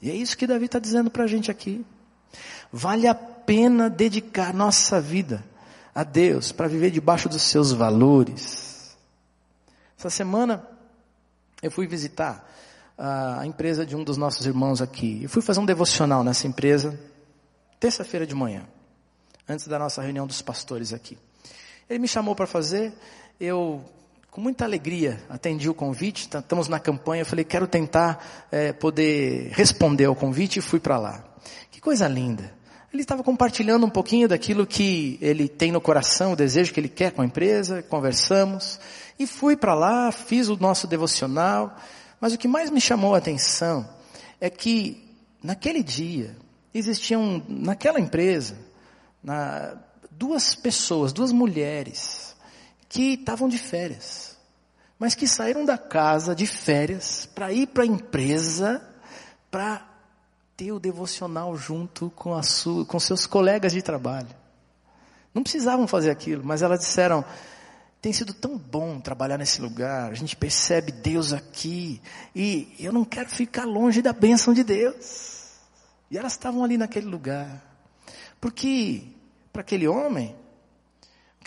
E 0.00 0.08
é 0.08 0.14
isso 0.14 0.38
que 0.38 0.46
Davi 0.46 0.66
está 0.66 0.78
dizendo 0.78 1.10
para 1.10 1.24
a 1.24 1.26
gente 1.26 1.50
aqui. 1.50 1.84
Vale 2.72 3.06
a 3.06 3.14
pena 3.14 3.88
dedicar 3.88 4.52
nossa 4.52 5.00
vida 5.00 5.44
a 5.94 6.04
Deus 6.04 6.52
para 6.52 6.68
viver 6.68 6.90
debaixo 6.90 7.28
dos 7.28 7.42
seus 7.42 7.72
valores. 7.72 8.96
Essa 9.98 10.10
semana 10.10 10.64
eu 11.62 11.70
fui 11.70 11.86
visitar 11.86 12.48
a 12.96 13.46
empresa 13.46 13.86
de 13.86 13.96
um 13.96 14.04
dos 14.04 14.16
nossos 14.16 14.44
irmãos 14.44 14.82
aqui. 14.82 15.20
Eu 15.22 15.28
fui 15.28 15.40
fazer 15.40 15.60
um 15.60 15.66
devocional 15.66 16.24
nessa 16.24 16.46
empresa, 16.46 16.98
terça-feira 17.80 18.26
de 18.26 18.34
manhã, 18.34 18.64
antes 19.48 19.66
da 19.66 19.78
nossa 19.78 20.02
reunião 20.02 20.26
dos 20.26 20.42
pastores 20.42 20.92
aqui. 20.92 21.16
Ele 21.88 22.00
me 22.00 22.08
chamou 22.08 22.34
para 22.34 22.46
fazer, 22.46 22.92
eu 23.40 23.84
com 24.30 24.40
muita 24.40 24.64
alegria 24.64 25.20
atendi 25.28 25.68
o 25.68 25.74
convite, 25.74 26.28
estamos 26.32 26.68
na 26.68 26.78
campanha, 26.78 27.22
eu 27.22 27.26
falei, 27.26 27.44
quero 27.44 27.66
tentar 27.66 28.46
é, 28.52 28.72
poder 28.72 29.50
responder 29.52 30.04
ao 30.04 30.14
convite 30.14 30.58
e 30.58 30.62
fui 30.62 30.78
para 30.78 30.98
lá. 30.98 31.24
Que 31.78 31.82
coisa 31.82 32.08
linda. 32.08 32.52
Ele 32.92 33.02
estava 33.02 33.22
compartilhando 33.22 33.86
um 33.86 33.88
pouquinho 33.88 34.26
daquilo 34.26 34.66
que 34.66 35.16
ele 35.20 35.48
tem 35.48 35.70
no 35.70 35.80
coração, 35.80 36.32
o 36.32 36.36
desejo 36.36 36.74
que 36.74 36.80
ele 36.80 36.88
quer 36.88 37.12
com 37.12 37.22
a 37.22 37.24
empresa, 37.24 37.84
conversamos, 37.84 38.80
e 39.16 39.28
fui 39.28 39.56
para 39.56 39.76
lá, 39.76 40.10
fiz 40.10 40.48
o 40.48 40.56
nosso 40.56 40.88
devocional, 40.88 41.76
mas 42.20 42.34
o 42.34 42.36
que 42.36 42.48
mais 42.48 42.68
me 42.68 42.80
chamou 42.80 43.14
a 43.14 43.18
atenção 43.18 43.88
é 44.40 44.50
que 44.50 45.08
naquele 45.40 45.80
dia 45.84 46.36
existiam 46.74 47.40
naquela 47.48 48.00
empresa 48.00 48.58
na, 49.22 49.76
duas 50.10 50.56
pessoas, 50.56 51.12
duas 51.12 51.30
mulheres 51.30 52.34
que 52.88 53.12
estavam 53.12 53.48
de 53.48 53.56
férias, 53.56 54.36
mas 54.98 55.14
que 55.14 55.28
saíram 55.28 55.64
da 55.64 55.78
casa 55.78 56.34
de 56.34 56.44
férias 56.44 57.24
para 57.32 57.52
ir 57.52 57.68
para 57.68 57.84
a 57.84 57.86
empresa 57.86 58.82
para 59.48 59.88
ter 60.58 60.72
o 60.72 60.80
devocional 60.80 61.56
junto 61.56 62.10
com, 62.16 62.34
a 62.34 62.42
sua, 62.42 62.84
com 62.84 62.98
seus 62.98 63.26
colegas 63.26 63.72
de 63.72 63.80
trabalho. 63.80 64.26
Não 65.32 65.44
precisavam 65.44 65.86
fazer 65.86 66.10
aquilo, 66.10 66.44
mas 66.44 66.62
elas 66.62 66.80
disseram: 66.80 67.24
tem 68.02 68.12
sido 68.12 68.34
tão 68.34 68.58
bom 68.58 68.98
trabalhar 68.98 69.38
nesse 69.38 69.62
lugar, 69.62 70.10
a 70.10 70.14
gente 70.14 70.34
percebe 70.34 70.90
Deus 70.90 71.32
aqui, 71.32 72.02
e 72.34 72.74
eu 72.80 72.92
não 72.92 73.04
quero 73.04 73.30
ficar 73.30 73.64
longe 73.64 74.02
da 74.02 74.12
bênção 74.12 74.52
de 74.52 74.64
Deus. 74.64 75.52
E 76.10 76.18
elas 76.18 76.32
estavam 76.32 76.64
ali 76.64 76.76
naquele 76.76 77.06
lugar. 77.06 77.62
Porque, 78.40 79.04
para 79.52 79.60
aquele 79.60 79.86
homem, 79.86 80.34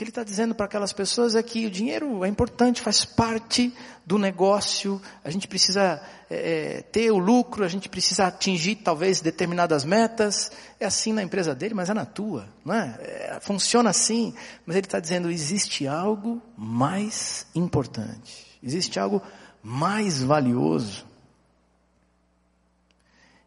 que 0.02 0.06
ele 0.06 0.10
está 0.10 0.24
dizendo 0.24 0.56
para 0.56 0.66
aquelas 0.66 0.92
pessoas 0.92 1.36
é 1.36 1.44
que 1.44 1.68
o 1.68 1.70
dinheiro 1.70 2.26
é 2.26 2.28
importante, 2.28 2.82
faz 2.82 3.06
parte 3.06 3.72
do 4.04 4.18
negócio, 4.18 5.00
a 5.24 5.30
gente 5.30 5.48
precisa 5.48 6.02
é, 6.28 6.78
é, 6.78 6.82
ter 6.82 7.12
o 7.12 7.20
lucro, 7.20 7.64
a 7.64 7.68
gente 7.68 7.88
precisa 7.88 8.26
atingir 8.26 8.78
talvez 8.78 9.22
determinadas 9.22 9.86
metas. 9.86 10.52
É 10.80 10.88
assim 10.88 11.14
na 11.14 11.22
empresa 11.22 11.54
dele, 11.54 11.76
mas 11.76 11.88
é 11.88 11.94
na 11.94 12.04
tua, 12.04 12.50
não 12.66 12.74
é? 12.74 12.98
é 13.00 13.40
funciona 13.42 13.92
assim, 13.92 14.34
mas 14.66 14.76
ele 14.76 14.88
está 14.88 15.00
dizendo 15.00 15.30
existe 15.30 15.88
algo 15.88 16.42
mais 16.58 17.46
importante. 17.54 18.58
Existe 18.64 19.00
algo 19.00 19.22
mais 19.62 20.24
valioso. 20.24 21.06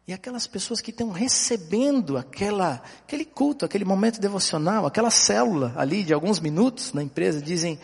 E 0.07 0.13
aquelas 0.13 0.45
pessoas 0.45 0.81
que 0.81 0.91
estão 0.91 1.09
recebendo 1.09 2.15
aquela, 2.15 2.83
aquele 3.03 3.25
culto, 3.25 3.65
aquele 3.65 3.85
momento 3.85 4.21
devocional, 4.21 4.85
aquela 4.85 5.09
célula 5.09 5.73
ali 5.75 6.03
de 6.03 6.13
alguns 6.13 6.39
minutos 6.39 6.93
na 6.93 7.01
empresa, 7.01 7.41
dizem, 7.41 7.79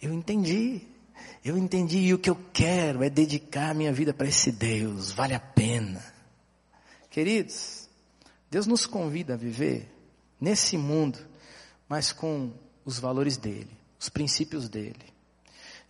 eu 0.00 0.12
entendi, 0.12 0.80
eu 1.44 1.58
entendi 1.58 1.98
e 1.98 2.14
o 2.14 2.18
que 2.18 2.30
eu 2.30 2.38
quero 2.54 3.02
é 3.02 3.10
dedicar 3.10 3.74
minha 3.74 3.92
vida 3.92 4.14
para 4.14 4.26
esse 4.26 4.50
Deus, 4.50 5.10
vale 5.10 5.34
a 5.34 5.40
pena. 5.40 6.02
Queridos, 7.10 7.86
Deus 8.50 8.66
nos 8.66 8.86
convida 8.86 9.34
a 9.34 9.36
viver 9.36 9.94
nesse 10.40 10.78
mundo, 10.78 11.18
mas 11.86 12.12
com 12.12 12.50
os 12.82 12.98
valores 12.98 13.36
dele, 13.36 13.76
os 14.00 14.08
princípios 14.08 14.70
dele. 14.70 15.17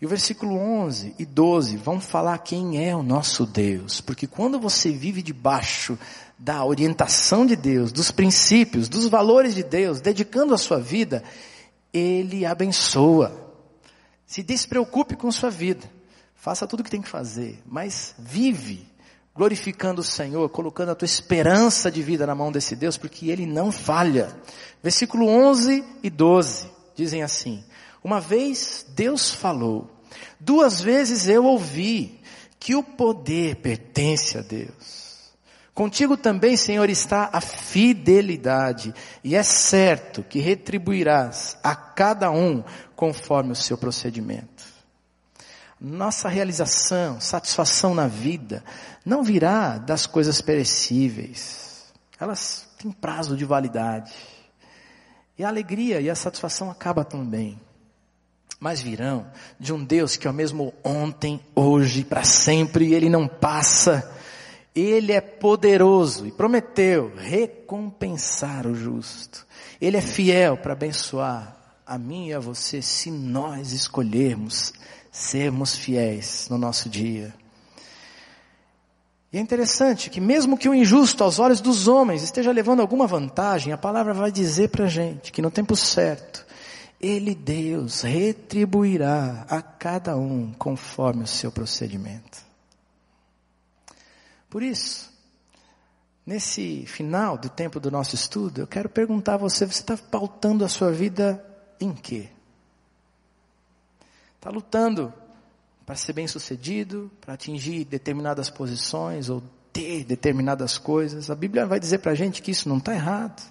E 0.00 0.06
o 0.06 0.08
versículo 0.08 0.56
11 0.56 1.14
e 1.18 1.26
12 1.26 1.76
vão 1.76 2.00
falar 2.00 2.38
quem 2.38 2.86
é 2.86 2.94
o 2.94 3.02
nosso 3.02 3.44
Deus, 3.44 4.00
porque 4.00 4.28
quando 4.28 4.60
você 4.60 4.92
vive 4.92 5.22
debaixo 5.22 5.98
da 6.38 6.64
orientação 6.64 7.44
de 7.44 7.56
Deus, 7.56 7.90
dos 7.90 8.12
princípios, 8.12 8.88
dos 8.88 9.08
valores 9.08 9.56
de 9.56 9.64
Deus, 9.64 10.00
dedicando 10.00 10.54
a 10.54 10.58
sua 10.58 10.78
vida, 10.78 11.24
Ele 11.92 12.46
abençoa. 12.46 13.52
Se 14.24 14.42
despreocupe 14.42 15.16
com 15.16 15.32
sua 15.32 15.50
vida, 15.50 15.90
faça 16.36 16.66
tudo 16.66 16.80
o 16.80 16.84
que 16.84 16.90
tem 16.90 17.02
que 17.02 17.08
fazer, 17.08 17.60
mas 17.66 18.14
vive 18.18 18.86
glorificando 19.34 20.00
o 20.00 20.04
Senhor, 20.04 20.48
colocando 20.48 20.90
a 20.90 20.94
tua 20.96 21.06
esperança 21.06 21.90
de 21.90 22.02
vida 22.02 22.26
na 22.26 22.34
mão 22.34 22.50
desse 22.50 22.74
Deus, 22.74 22.96
porque 22.96 23.30
Ele 23.30 23.46
não 23.46 23.70
falha. 23.70 24.36
Versículo 24.82 25.28
11 25.28 25.84
e 26.02 26.10
12 26.10 26.68
dizem 26.96 27.22
assim: 27.22 27.64
uma 28.02 28.20
vez 28.20 28.86
Deus 28.90 29.30
falou, 29.30 29.90
duas 30.38 30.80
vezes 30.80 31.28
eu 31.28 31.44
ouvi 31.44 32.20
que 32.58 32.74
o 32.74 32.82
poder 32.82 33.56
pertence 33.56 34.38
a 34.38 34.42
Deus. 34.42 35.08
Contigo 35.74 36.16
também, 36.16 36.56
Senhor, 36.56 36.90
está 36.90 37.30
a 37.32 37.40
fidelidade, 37.40 38.92
e 39.22 39.36
é 39.36 39.42
certo 39.44 40.24
que 40.24 40.40
retribuirás 40.40 41.56
a 41.62 41.74
cada 41.74 42.32
um 42.32 42.64
conforme 42.96 43.52
o 43.52 43.56
seu 43.56 43.78
procedimento. 43.78 44.64
Nossa 45.80 46.28
realização, 46.28 47.20
satisfação 47.20 47.94
na 47.94 48.08
vida, 48.08 48.64
não 49.06 49.22
virá 49.22 49.78
das 49.78 50.04
coisas 50.04 50.40
perecíveis. 50.40 51.92
Elas 52.18 52.66
têm 52.76 52.90
prazo 52.90 53.36
de 53.36 53.44
validade. 53.44 54.12
E 55.38 55.44
a 55.44 55.48
alegria 55.48 56.00
e 56.00 56.10
a 56.10 56.16
satisfação 56.16 56.68
acabam 56.68 57.04
também 57.04 57.56
mas 58.60 58.80
virão 58.80 59.26
de 59.58 59.72
um 59.72 59.84
Deus 59.84 60.16
que 60.16 60.26
é 60.26 60.30
o 60.30 60.34
mesmo 60.34 60.74
ontem, 60.82 61.40
hoje, 61.54 62.04
para 62.04 62.24
sempre, 62.24 62.92
Ele 62.92 63.08
não 63.08 63.28
passa. 63.28 64.10
Ele 64.74 65.12
é 65.12 65.20
poderoso 65.20 66.26
e 66.26 66.32
prometeu 66.32 67.12
recompensar 67.16 68.66
o 68.66 68.74
justo. 68.74 69.46
Ele 69.80 69.96
é 69.96 70.00
fiel 70.00 70.56
para 70.56 70.72
abençoar 70.72 71.56
a 71.86 71.96
mim 71.96 72.28
e 72.28 72.34
a 72.34 72.38
você 72.38 72.82
se 72.82 73.10
nós 73.10 73.72
escolhermos 73.72 74.72
sermos 75.10 75.76
fiéis 75.76 76.48
no 76.50 76.58
nosso 76.58 76.88
dia. 76.88 77.34
E 79.32 79.36
é 79.36 79.40
interessante 79.40 80.08
que 80.08 80.20
mesmo 80.20 80.56
que 80.56 80.68
o 80.68 80.74
injusto 80.74 81.22
aos 81.22 81.38
olhos 81.38 81.60
dos 81.60 81.86
homens 81.86 82.22
esteja 82.22 82.50
levando 82.50 82.80
alguma 82.80 83.06
vantagem, 83.06 83.72
a 83.72 83.78
palavra 83.78 84.14
vai 84.14 84.32
dizer 84.32 84.68
para 84.68 84.86
a 84.86 84.88
gente 84.88 85.32
que 85.32 85.42
no 85.42 85.50
tempo 85.50 85.76
certo, 85.76 86.46
ele, 87.00 87.34
Deus, 87.34 88.02
retribuirá 88.02 89.46
a 89.48 89.62
cada 89.62 90.16
um 90.16 90.52
conforme 90.52 91.22
o 91.22 91.28
seu 91.28 91.52
procedimento. 91.52 92.46
Por 94.50 94.62
isso, 94.62 95.12
nesse 96.26 96.84
final 96.86 97.38
do 97.38 97.48
tempo 97.48 97.78
do 97.78 97.90
nosso 97.90 98.14
estudo, 98.14 98.62
eu 98.62 98.66
quero 98.66 98.88
perguntar 98.88 99.34
a 99.34 99.38
você, 99.38 99.66
você 99.66 99.80
está 99.80 99.96
pautando 99.96 100.64
a 100.64 100.68
sua 100.68 100.90
vida 100.90 101.44
em 101.80 101.92
quê? 101.92 102.28
Está 104.36 104.50
lutando 104.50 105.12
para 105.84 105.94
ser 105.94 106.12
bem 106.12 106.26
sucedido, 106.26 107.10
para 107.20 107.34
atingir 107.34 107.84
determinadas 107.84 108.50
posições 108.50 109.28
ou 109.28 109.42
ter 109.72 110.04
determinadas 110.04 110.78
coisas. 110.78 111.30
A 111.30 111.34
Bíblia 111.34 111.66
vai 111.66 111.78
dizer 111.78 111.98
para 111.98 112.12
a 112.12 112.14
gente 112.14 112.42
que 112.42 112.50
isso 112.50 112.68
não 112.68 112.78
está 112.78 112.94
errado. 112.94 113.42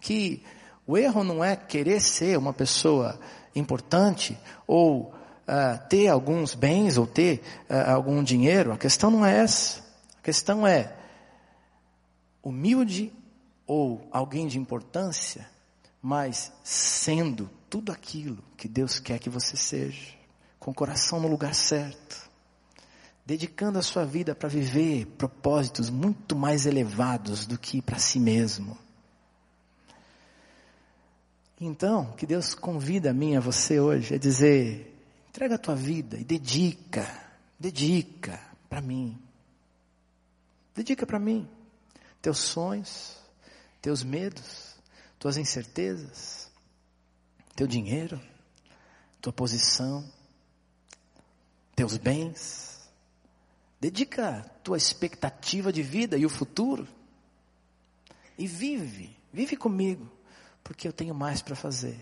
Que 0.00 0.42
o 0.86 0.98
erro 0.98 1.22
não 1.22 1.42
é 1.44 1.54
querer 1.54 2.00
ser 2.00 2.36
uma 2.36 2.52
pessoa 2.52 3.18
importante 3.54 4.38
ou 4.66 5.12
uh, 5.42 5.88
ter 5.88 6.08
alguns 6.08 6.54
bens 6.54 6.96
ou 6.96 7.06
ter 7.06 7.42
uh, 7.68 7.90
algum 7.92 8.22
dinheiro. 8.22 8.72
A 8.72 8.78
questão 8.78 9.10
não 9.10 9.24
é 9.24 9.38
essa. 9.38 9.80
A 10.18 10.22
questão 10.22 10.66
é 10.66 10.94
humilde 12.42 13.12
ou 13.66 14.06
alguém 14.10 14.46
de 14.46 14.58
importância, 14.58 15.48
mas 16.02 16.52
sendo 16.64 17.48
tudo 17.70 17.92
aquilo 17.92 18.38
que 18.56 18.68
Deus 18.68 18.98
quer 18.98 19.18
que 19.18 19.30
você 19.30 19.56
seja, 19.56 20.12
com 20.58 20.72
o 20.72 20.74
coração 20.74 21.20
no 21.20 21.28
lugar 21.28 21.54
certo, 21.54 22.28
dedicando 23.24 23.78
a 23.78 23.82
sua 23.82 24.04
vida 24.04 24.34
para 24.34 24.48
viver 24.48 25.06
propósitos 25.16 25.88
muito 25.88 26.34
mais 26.34 26.66
elevados 26.66 27.46
do 27.46 27.56
que 27.56 27.80
para 27.80 27.98
si 27.98 28.18
mesmo. 28.18 28.76
Então, 31.64 32.10
que 32.14 32.26
Deus 32.26 32.56
convida 32.56 33.10
a 33.10 33.14
mim, 33.14 33.36
a 33.36 33.40
você 33.40 33.78
hoje, 33.78 34.16
a 34.16 34.18
dizer, 34.18 35.00
entrega 35.28 35.54
a 35.54 35.58
tua 35.58 35.76
vida 35.76 36.18
e 36.18 36.24
dedica, 36.24 37.06
dedica 37.56 38.40
para 38.68 38.80
mim. 38.80 39.16
Dedica 40.74 41.06
para 41.06 41.20
mim. 41.20 41.48
Teus 42.20 42.38
sonhos, 42.38 43.16
teus 43.80 44.02
medos, 44.02 44.74
tuas 45.20 45.36
incertezas, 45.36 46.50
teu 47.54 47.68
dinheiro, 47.68 48.20
tua 49.20 49.32
posição, 49.32 50.04
teus 51.76 51.96
bens. 51.96 52.90
Dedica 53.80 54.50
tua 54.64 54.76
expectativa 54.76 55.72
de 55.72 55.84
vida 55.84 56.18
e 56.18 56.26
o 56.26 56.28
futuro. 56.28 56.88
E 58.36 58.48
vive, 58.48 59.16
vive 59.32 59.56
comigo 59.56 60.10
porque 60.62 60.86
eu 60.86 60.92
tenho 60.92 61.14
mais 61.14 61.42
para 61.42 61.56
fazer. 61.56 61.98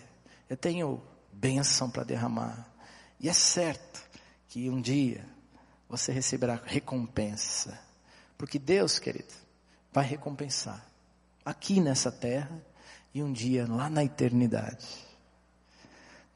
Eu 0.48 0.56
tenho 0.56 1.02
bênção 1.32 1.90
para 1.90 2.04
derramar. 2.04 2.66
E 3.18 3.28
é 3.28 3.32
certo 3.32 4.02
que 4.48 4.68
um 4.68 4.80
dia 4.80 5.24
você 5.88 6.12
receberá 6.12 6.60
recompensa. 6.64 7.78
Porque 8.36 8.58
Deus, 8.58 8.98
querido, 8.98 9.32
vai 9.92 10.04
recompensar 10.04 10.84
aqui 11.44 11.80
nessa 11.80 12.10
terra 12.10 12.50
e 13.12 13.22
um 13.22 13.32
dia 13.32 13.66
lá 13.68 13.90
na 13.90 14.04
eternidade. 14.04 14.86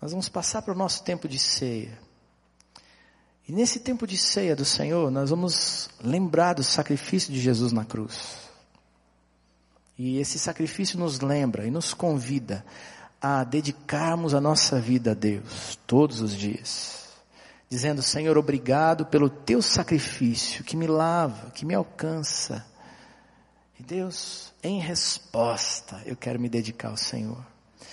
Nós 0.00 0.10
vamos 0.10 0.28
passar 0.28 0.62
para 0.62 0.74
o 0.74 0.76
nosso 0.76 1.02
tempo 1.02 1.28
de 1.28 1.38
ceia. 1.38 1.98
E 3.46 3.52
nesse 3.52 3.80
tempo 3.80 4.06
de 4.06 4.16
ceia 4.16 4.56
do 4.56 4.64
Senhor, 4.64 5.10
nós 5.10 5.30
vamos 5.30 5.88
lembrar 6.02 6.54
do 6.54 6.64
sacrifício 6.64 7.32
de 7.32 7.40
Jesus 7.40 7.72
na 7.72 7.84
cruz. 7.84 8.50
E 9.96 10.18
esse 10.18 10.38
sacrifício 10.38 10.98
nos 10.98 11.20
lembra 11.20 11.66
e 11.66 11.70
nos 11.70 11.94
convida 11.94 12.64
a 13.20 13.44
dedicarmos 13.44 14.34
a 14.34 14.40
nossa 14.40 14.80
vida 14.80 15.12
a 15.12 15.14
Deus 15.14 15.78
todos 15.86 16.20
os 16.20 16.34
dias. 16.36 17.08
Dizendo, 17.70 18.02
Senhor, 18.02 18.36
obrigado 18.36 19.06
pelo 19.06 19.30
teu 19.30 19.62
sacrifício 19.62 20.62
que 20.64 20.76
me 20.76 20.86
lava, 20.86 21.50
que 21.50 21.64
me 21.64 21.74
alcança. 21.74 22.64
E 23.78 23.82
Deus, 23.82 24.52
em 24.62 24.78
resposta, 24.78 26.02
eu 26.04 26.16
quero 26.16 26.38
me 26.38 26.48
dedicar 26.48 26.88
ao 26.88 26.96
Senhor. 26.96 27.53